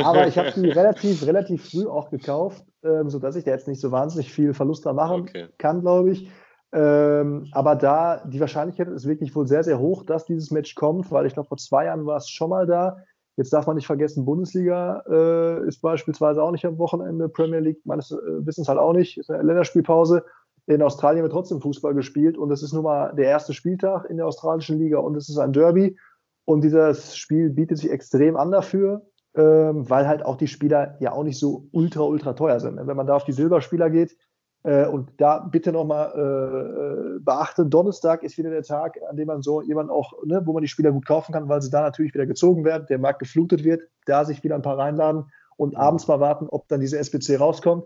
[0.05, 3.81] Aber ich habe die relativ, relativ früh auch gekauft, ähm, sodass ich da jetzt nicht
[3.81, 5.47] so wahnsinnig viel Verlust da machen okay.
[5.57, 6.29] kann, glaube ich.
[6.73, 11.11] Ähm, aber da, die Wahrscheinlichkeit ist wirklich wohl sehr, sehr hoch, dass dieses Match kommt,
[11.11, 12.99] weil ich glaube, vor zwei Jahren war es schon mal da.
[13.37, 17.81] Jetzt darf man nicht vergessen, Bundesliga äh, ist beispielsweise auch nicht am Wochenende, Premier League
[17.85, 20.25] meines äh, Wissens halt auch nicht, ist eine Länderspielpause.
[20.67, 24.17] In Australien wird trotzdem Fußball gespielt und es ist nun mal der erste Spieltag in
[24.17, 25.97] der australischen Liga und es ist ein Derby.
[26.45, 29.03] Und dieses Spiel bietet sich extrem an dafür,
[29.35, 32.79] ähm, weil halt auch die Spieler ja auch nicht so ultra, ultra teuer sind.
[32.85, 34.17] Wenn man da auf die Silberspieler geht,
[34.67, 39.41] äh, und da bitte nochmal äh, beachten, Donnerstag ist wieder der Tag, an dem man
[39.41, 42.14] so jemanden auch, ne, wo man die Spieler gut kaufen kann, weil sie da natürlich
[42.14, 46.09] wieder gezogen werden, der Markt geflutet wird, da sich wieder ein paar reinladen und abends
[46.09, 47.85] mal warten, ob dann diese SBC rauskommt.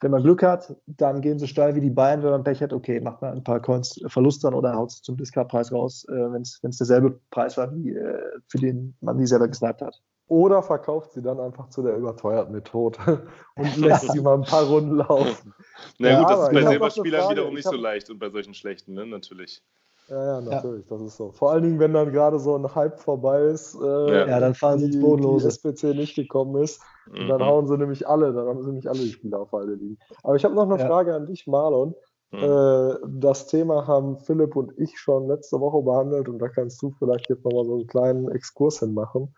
[0.00, 2.22] wenn man Glück hat, dann gehen sie steil wie die Bayern.
[2.22, 5.02] Wenn man Pech hat, okay, macht man ein paar Coins Verlust dann oder haut es
[5.02, 8.18] zum Discard-Preis raus, äh, wenn es derselbe Preis war, wie, äh,
[8.48, 10.02] für den man die selber gesniped hat.
[10.26, 14.64] Oder verkauft sie dann einfach zu der überteuerten Methode und lässt sie mal ein paar
[14.64, 15.54] Runden laufen.
[15.98, 18.94] Na ja, gut, das ist bei Silberspielern wiederum nicht so leicht und bei solchen schlechten,
[18.94, 19.06] ne?
[19.06, 19.62] natürlich.
[20.08, 20.96] Ja, ja, natürlich, ja.
[20.96, 21.32] das ist so.
[21.32, 24.38] Vor allen Dingen, wenn dann gerade so ein Hype vorbei ist, äh, ja.
[24.40, 25.48] dann fahren sie ins Bodenlose.
[25.48, 27.20] Die SPC nicht gekommen ist, mhm.
[27.20, 29.74] und dann hauen sie nämlich alle, dann haben sie nämlich alle die Spieler auf Halde
[29.74, 29.98] liegen.
[30.22, 30.86] Aber ich habe noch eine ja.
[30.86, 31.94] Frage an dich, Marlon.
[32.32, 32.42] Mhm.
[32.42, 36.90] Äh, das Thema haben Philipp und ich schon letzte Woche behandelt und da kannst du
[36.98, 39.34] vielleicht jetzt nochmal so einen kleinen Exkurs hinmachen.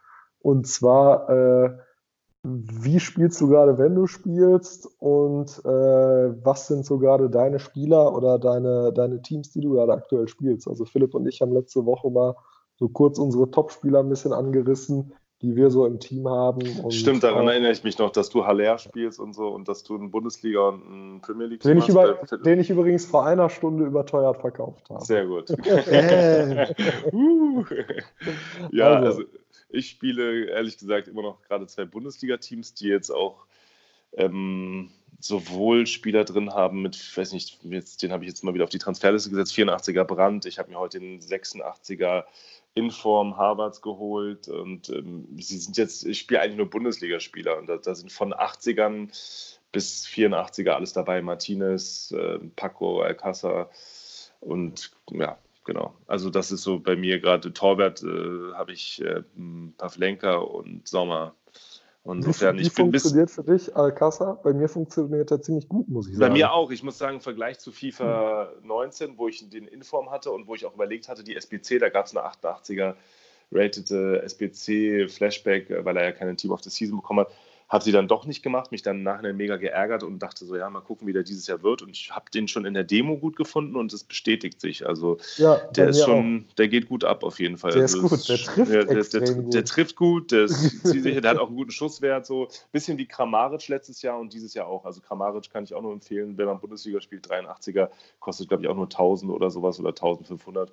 [0.47, 1.71] Und zwar, äh,
[2.45, 8.15] wie spielst du gerade, wenn du spielst und äh, was sind so gerade deine Spieler
[8.15, 10.69] oder deine, deine Teams, die du gerade aktuell spielst?
[10.69, 12.37] Also Philipp und ich haben letzte Woche mal
[12.77, 16.61] so kurz unsere Top-Spieler ein bisschen angerissen, die wir so im Team haben.
[16.93, 19.83] Stimmt, daran äh, erinnere ich mich noch, dass du Haller spielst und so und dass
[19.83, 23.51] du eine Bundesliga und einen Premier League den ich, über, den ich übrigens vor einer
[23.51, 25.05] Stunde überteuert verkauft habe.
[25.05, 25.51] Sehr gut.
[27.13, 27.65] uh.
[28.71, 29.23] ja, also, also
[29.77, 33.47] ich spiele ehrlich gesagt immer noch gerade zwei Bundesliga-Teams, die jetzt auch
[34.17, 38.55] ähm, sowohl Spieler drin haben mit, ich weiß nicht, jetzt, den habe ich jetzt mal
[38.55, 42.25] wieder auf die Transferliste gesetzt, 84er Brand, ich habe mir heute den 86er
[42.75, 47.79] Inform Harvards geholt und ähm, sie sind jetzt, ich spiele eigentlich nur Bundesligaspieler und da,
[47.79, 49.09] da, sind von 80ern
[49.73, 53.71] bis 84er alles dabei, Martinez, äh, Paco, Alcázar
[54.41, 55.95] und ja, genau.
[56.07, 59.23] Also das ist so bei mir gerade Torwart äh, habe ich äh,
[59.77, 61.35] Pavlenka und Sommer.
[62.03, 64.41] Und insofern, wie, wie ich bin funktioniert für dich Alcázar?
[64.43, 66.33] Bei mir funktioniert er ziemlich gut, muss ich sagen.
[66.33, 66.71] Bei mir auch.
[66.71, 68.69] Ich muss sagen, im Vergleich zu FIFA hm.
[68.69, 71.89] 19, wo ich den Inform hatte und wo ich auch überlegt hatte, die SBC, da
[71.89, 72.95] gab es eine 88er
[73.53, 77.33] ratete SBC Flashback, weil er ja keine Team of the Season bekommen hat.
[77.69, 80.71] Habe sie dann doch nicht gemacht, mich dann nachher mega geärgert und dachte so, ja,
[80.71, 81.83] mal gucken, wie der dieses Jahr wird.
[81.83, 84.87] Und ich habe den schon in der Demo gut gefunden und es bestätigt sich.
[84.87, 86.55] Also ja, der ist schon, auch.
[86.55, 87.73] der geht gut ab auf jeden Fall.
[87.73, 89.55] Der also ist gut, der trifft der, der, der, gut.
[89.55, 92.25] der trifft gut, der, ist der hat auch einen guten Schusswert.
[92.25, 94.85] So bisschen wie Kramaric letztes Jahr und dieses Jahr auch.
[94.85, 97.89] Also Kramaric kann ich auch nur empfehlen, wenn man Bundesliga spielt, 83er,
[98.21, 100.71] kostet glaube ich auch nur 1000 oder sowas oder 1500.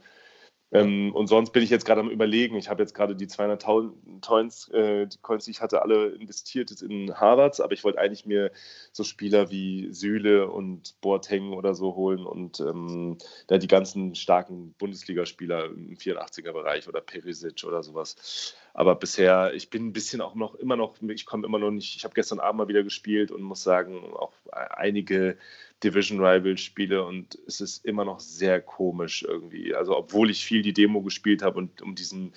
[0.74, 2.56] Ähm, und sonst bin ich jetzt gerade am Überlegen.
[2.56, 7.14] Ich habe jetzt gerade die 200.000 Coins, äh, Coins, die ich hatte, alle investiert in
[7.14, 8.52] Harvards, aber ich wollte eigentlich mir
[8.92, 13.18] so Spieler wie Süle und Boateng oder so holen und ähm,
[13.48, 18.56] da die ganzen starken Bundesligaspieler im 84er-Bereich oder Perisic oder sowas.
[18.74, 21.96] Aber bisher, ich bin ein bisschen auch noch immer noch, ich komme immer noch nicht,
[21.96, 25.38] ich habe gestern Abend mal wieder gespielt und muss sagen, auch einige
[25.84, 29.76] Division Rival spiele und es ist immer noch sehr komisch irgendwie.
[29.76, 32.34] Also obwohl ich viel die Demo gespielt habe und um diesen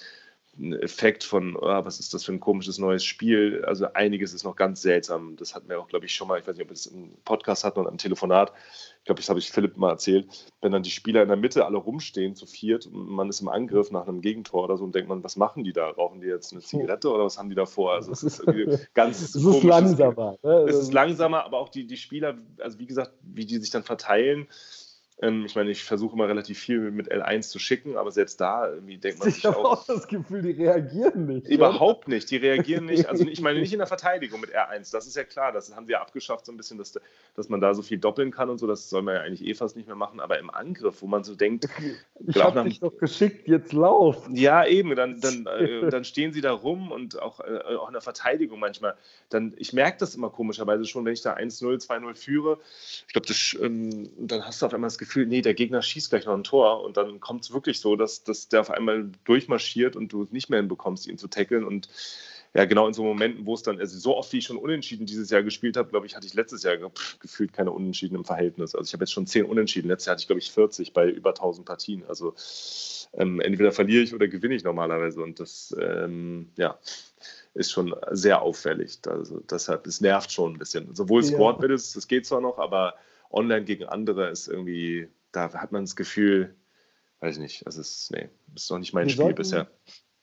[0.59, 3.65] Effekt von, oh, was ist das für ein komisches neues Spiel.
[3.67, 5.37] Also einiges ist noch ganz seltsam.
[5.37, 7.13] Das hatten wir auch, glaube ich, schon mal, ich weiß nicht, ob wir es im
[7.25, 8.53] Podcast hatten oder im Telefonat.
[8.99, 10.27] Ich glaube, das habe ich Philipp mal erzählt.
[10.63, 13.49] Wenn dann die Spieler in der Mitte alle rumstehen, zu viert, und man ist im
[13.49, 15.91] Angriff nach einem Gegentor oder so und denkt man, was machen die da?
[15.91, 17.93] Rauchen die jetzt eine Zigarette oder was haben die da vor?
[17.93, 20.39] Also es ist irgendwie ganz Es ist langsamer.
[20.43, 20.67] Ne?
[20.69, 23.83] Es ist langsamer, aber auch die, die Spieler, also wie gesagt, wie die sich dann
[23.83, 24.49] verteilen,
[25.19, 28.99] ich meine, ich versuche immer relativ viel mit L1 zu schicken, aber selbst da irgendwie
[28.99, 29.51] denkt man ich sich auch...
[29.51, 31.49] Ich habe auch das Gefühl, die reagieren nicht.
[31.49, 32.17] Überhaupt oder?
[32.17, 33.09] nicht, die reagieren nicht.
[33.09, 35.87] Also ich meine nicht in der Verteidigung mit R1, das ist ja klar, das haben
[35.87, 37.01] sie ja abgeschafft so ein bisschen, dass,
[37.35, 39.55] dass man da so viel doppeln kann und so, das soll man ja eigentlich eh
[39.55, 41.67] fast nicht mehr machen, aber im Angriff, wo man so denkt...
[42.27, 44.29] Ich habe dich doch geschickt, jetzt lauf.
[44.31, 47.95] Ja, eben, dann, dann, äh, dann stehen sie da rum und auch, äh, auch in
[47.95, 48.97] der Verteidigung manchmal.
[49.31, 52.59] Dann, ich merke das immer komischerweise schon, wenn ich da 1-0, 2-0 führe.
[53.09, 53.27] Ich glaube,
[53.65, 56.35] ähm, dann hast du auf einmal das Gefühl, Gefühl, nee, der Gegner schießt gleich noch
[56.35, 60.13] ein Tor und dann kommt es wirklich so, dass, dass der auf einmal durchmarschiert und
[60.13, 61.89] du es nicht mehr hinbekommst, ihn zu tackeln und
[62.55, 65.05] ja, genau in so Momenten, wo es dann, also so oft wie ich schon unentschieden
[65.05, 68.25] dieses Jahr gespielt habe, glaube ich, hatte ich letztes Jahr pff, gefühlt keine Unentschieden im
[68.25, 68.75] Verhältnis.
[68.75, 69.89] Also ich habe jetzt schon zehn Unentschieden.
[69.89, 72.05] Letztes Jahr hatte ich, glaube ich, 40 bei über 1000 Partien.
[72.09, 72.35] Also
[73.13, 75.21] ähm, entweder verliere ich oder gewinne ich normalerweise.
[75.21, 76.79] Und das, ähm, ja,
[77.53, 79.01] ist schon sehr auffällig.
[79.07, 80.95] Also deshalb, es nervt schon ein bisschen.
[80.95, 81.29] Sowohl ja.
[81.29, 82.95] Squad Battles, das geht zwar noch, aber
[83.31, 86.55] online gegen andere ist irgendwie, da hat man das Gefühl,
[87.21, 89.67] weiß ich nicht, das ist, nee, ist noch nicht mein wir Spiel sollten, bisher.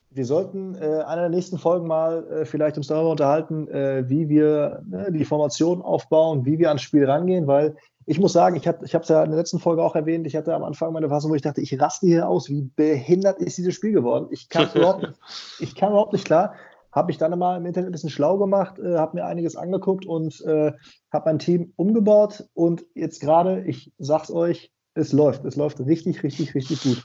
[0.10, 4.30] Wir sollten äh, einer der nächsten Folgen mal äh, vielleicht uns darüber unterhalten, äh, wie
[4.30, 7.76] wir ne, die Formation aufbauen, wie wir ans Spiel rangehen, weil
[8.06, 10.54] ich muss sagen, ich habe es ja in der letzten Folge auch erwähnt, ich hatte
[10.54, 13.74] am Anfang meine Phase, wo ich dachte, ich raste hier aus, wie behindert ist dieses
[13.74, 14.28] Spiel geworden.
[14.30, 15.14] Ich kann überhaupt,
[15.60, 16.54] ich kann überhaupt nicht klar
[16.94, 20.06] habe ich dann mal im Internet ein bisschen schlau gemacht, äh, habe mir einiges angeguckt
[20.06, 20.72] und äh,
[21.12, 26.24] habe mein Team umgebaut und jetzt gerade, ich sag's euch, es läuft, es läuft richtig,
[26.24, 27.04] richtig, richtig gut.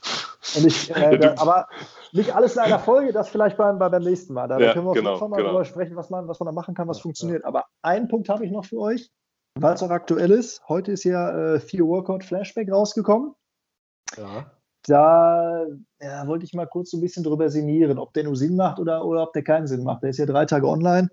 [0.56, 1.68] Und ich, äh, da, aber
[2.12, 4.46] nicht alles in einer Folge, das vielleicht beim, beim nächsten Mal.
[4.46, 5.48] Da, ja, können wir genau, mal genau.
[5.48, 7.44] darüber sprechen, was man, was man da machen kann, was funktioniert.
[7.44, 9.10] Aber einen Punkt habe ich noch für euch.
[9.54, 10.62] weil es auch aktuell ist.
[10.68, 13.34] Heute ist ja äh, Fear Workout Flashback rausgekommen.
[14.16, 14.50] Ja.
[14.86, 15.66] Da
[16.00, 18.78] ja, wollte ich mal kurz so ein bisschen drüber sinnieren, ob der nur Sinn macht
[18.78, 20.02] oder, oder ob der keinen Sinn macht.
[20.02, 21.08] Der ist ja drei Tage online.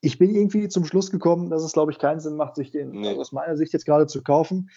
[0.00, 2.90] Ich bin irgendwie zum Schluss gekommen, dass es, glaube ich, keinen Sinn macht, sich den
[2.90, 3.16] nee.
[3.16, 4.70] aus meiner Sicht jetzt gerade zu kaufen,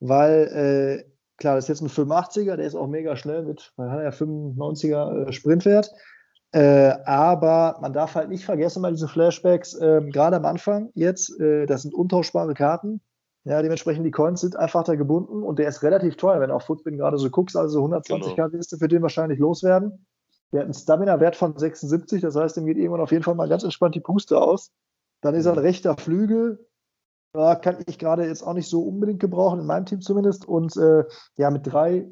[0.00, 3.90] weil äh, klar, das ist jetzt ein 85er, der ist auch mega schnell mit, man
[3.90, 5.90] hat ja 95er äh, Sprintwert.
[6.50, 11.38] Äh, aber man darf halt nicht vergessen bei diesen Flashbacks, äh, gerade am Anfang jetzt,
[11.38, 13.02] äh, das sind untauschbare Karten.
[13.44, 16.54] Ja, dementsprechend die Coins sind einfach da gebunden und der ist relativ teuer, wenn du
[16.54, 17.56] auf Footbin gerade so guckst.
[17.56, 18.36] Also 120 genau.
[18.36, 20.06] Karten ist für den wahrscheinlich loswerden.
[20.52, 23.48] Der hat einen Stamina-Wert von 76, das heißt, dem geht irgendwann auf jeden Fall mal
[23.48, 24.70] ganz entspannt die Puste aus.
[25.20, 25.64] Dann ist er ein mhm.
[25.64, 26.66] rechter Flügel,
[27.34, 30.46] ja, kann ich gerade jetzt auch nicht so unbedingt gebrauchen, in meinem Team zumindest.
[30.46, 31.04] Und äh,
[31.36, 32.08] ja, mit drei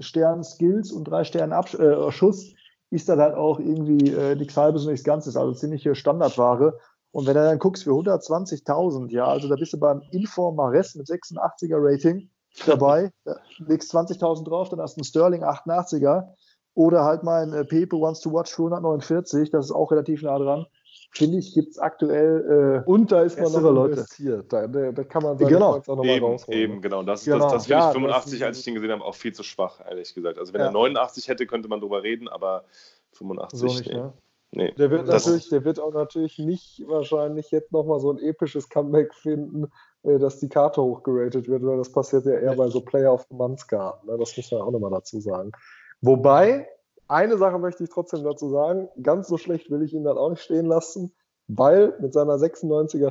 [0.00, 2.54] Sternen Skills und drei Sternen Absch äh, Schuss
[2.90, 6.78] ist das halt auch irgendwie äh, nichts Halbes und nichts Ganzes, also ziemliche Standardware.
[7.10, 11.06] Und wenn du dann guckst für 120.000, ja, also da bist du beim Inform-Mares mit
[11.06, 12.30] 86er Rating
[12.66, 16.28] dabei, da legst 20.000 drauf, dann hast du einen Sterling 88er
[16.74, 20.22] oder halt mal ein äh, Pepe Wants to Watch für 149, das ist auch relativ
[20.22, 20.66] nah dran
[21.10, 22.84] finde ich, gibt es aktuell.
[22.86, 23.92] Äh, und da ist man noch Leute.
[23.92, 24.52] investiert.
[24.52, 25.76] Da, da, da, kann man seine genau.
[25.76, 26.60] auch nochmal eben, rausholen.
[26.60, 27.02] Eben, genau.
[27.02, 27.38] Das, genau.
[27.38, 29.80] das, das finde ja, ich 85, als ich den gesehen habe, auch viel zu schwach,
[29.88, 30.38] ehrlich gesagt.
[30.38, 30.66] Also wenn ja.
[30.66, 32.64] er 89 hätte, könnte man drüber reden, aber
[33.12, 33.94] 85 so nicht, nee.
[33.94, 34.12] Ne?
[34.50, 34.72] Nee.
[34.78, 39.14] Der wird, natürlich, der wird auch natürlich nicht wahrscheinlich jetzt nochmal so ein episches Comeback
[39.14, 39.66] finden,
[40.04, 43.26] äh, dass die Karte hochgeratet wird, weil das passiert ja eher bei so Player of
[43.28, 44.06] the Month Karten.
[44.06, 44.16] Ne?
[44.18, 45.52] Das muss man auch nochmal dazu sagen.
[46.00, 46.66] Wobei,
[47.08, 50.30] eine Sache möchte ich trotzdem dazu sagen, ganz so schlecht will ich ihn dann auch
[50.30, 51.14] nicht stehen lassen,
[51.46, 53.10] weil mit seiner 96er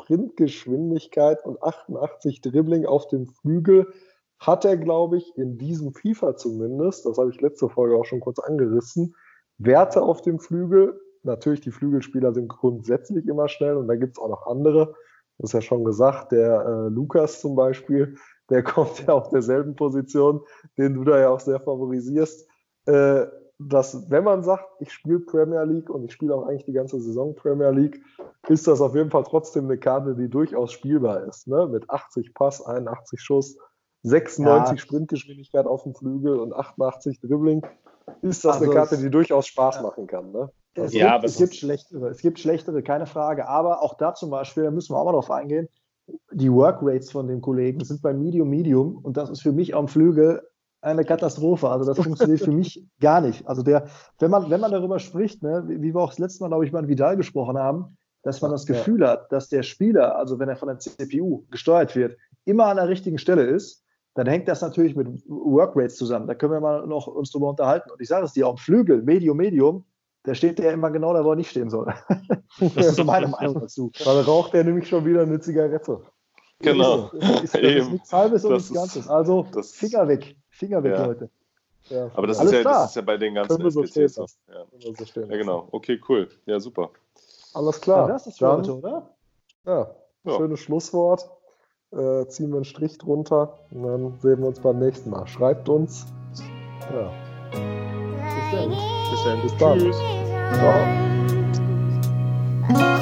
[0.00, 3.92] Sprintgeschwindigkeit und 88 Dribbling auf dem Flügel
[4.40, 8.20] hat er, glaube ich, in diesem FIFA zumindest, das habe ich letzte Folge auch schon
[8.20, 9.14] kurz angerissen,
[9.58, 11.00] Werte auf dem Flügel.
[11.22, 14.94] Natürlich, die Flügelspieler sind grundsätzlich immer schnell und da gibt es auch noch andere.
[15.38, 18.16] Das ist ja schon gesagt, der äh, Lukas zum Beispiel,
[18.50, 20.42] der kommt ja auf derselben Position,
[20.78, 22.48] den du da ja auch sehr favorisierst
[22.86, 23.26] äh,
[23.58, 27.00] dass wenn man sagt, ich spiele Premier League und ich spiele auch eigentlich die ganze
[27.00, 28.02] Saison Premier League,
[28.48, 31.46] ist das auf jeden Fall trotzdem eine Karte, die durchaus spielbar ist.
[31.46, 31.68] Ne?
[31.68, 33.56] Mit 80 Pass, 81 Schuss,
[34.02, 34.76] 96 ja.
[34.76, 37.64] Sprintgeschwindigkeit auf dem Flügel und 88 Dribbling,
[38.22, 39.82] ist das also eine Karte, die durchaus Spaß ja.
[39.82, 40.30] machen kann.
[40.32, 40.50] Ne?
[40.74, 43.48] Es, ja, gibt, es gibt schlechtere, es gibt schlechtere, keine Frage.
[43.48, 45.68] Aber auch da zum Beispiel, da müssen wir auch mal drauf eingehen,
[46.32, 49.88] die Workrates von dem Kollegen sind bei Medium Medium und das ist für mich am
[49.88, 50.42] Flügel
[50.82, 51.68] eine Katastrophe.
[51.68, 53.46] Also das funktioniert für mich gar nicht.
[53.48, 53.86] Also der,
[54.18, 56.72] wenn man, wenn man darüber spricht, ne, wie wir auch das letzte Mal, glaube ich,
[56.72, 59.10] mal in Vidal gesprochen haben, dass man das Gefühl ja.
[59.10, 62.88] hat, dass der Spieler, also wenn er von der CPU gesteuert wird, immer an der
[62.88, 63.83] richtigen Stelle ist,
[64.14, 66.26] dann hängt das natürlich mit Workrates zusammen.
[66.26, 67.90] Da können wir mal noch uns drüber unterhalten.
[67.90, 69.84] Und ich sage es dir, auch Flügel, Medium, Medium,
[70.22, 71.92] da steht der immer genau da, wo er nicht stehen soll.
[72.58, 73.90] das ist meine Meinung dazu.
[74.04, 76.00] Dann raucht der nämlich schon wieder eine Zigarette.
[76.60, 77.10] Genau.
[77.12, 79.08] Das ist, das ist nichts Halbes und nichts Ganzes.
[79.08, 80.36] Also Finger weg.
[80.48, 81.06] Finger weg, ja.
[81.06, 81.30] Leute.
[81.90, 82.10] Ja.
[82.14, 84.26] Aber das ist, ja, das ist, ja, bei den ganzen so NPCs so.
[84.48, 84.64] Ja.
[84.78, 85.68] So ja, genau.
[85.72, 86.28] Okay, cool.
[86.46, 86.90] Ja, super.
[87.52, 88.08] Alles klar.
[88.08, 89.10] das ist für heute, oder?
[89.66, 89.94] Ja,
[90.24, 91.28] schönes Schlusswort.
[91.96, 95.26] Äh, ziehen wir einen Strich drunter und dann sehen wir uns beim nächsten Mal.
[95.26, 96.06] Schreibt uns.
[96.92, 97.10] Ja.
[97.52, 98.70] Bis dann.
[99.10, 99.42] Bis dann.
[99.42, 99.78] Bis dann.
[99.78, 99.96] Tschüss.
[102.68, 103.00] Ciao.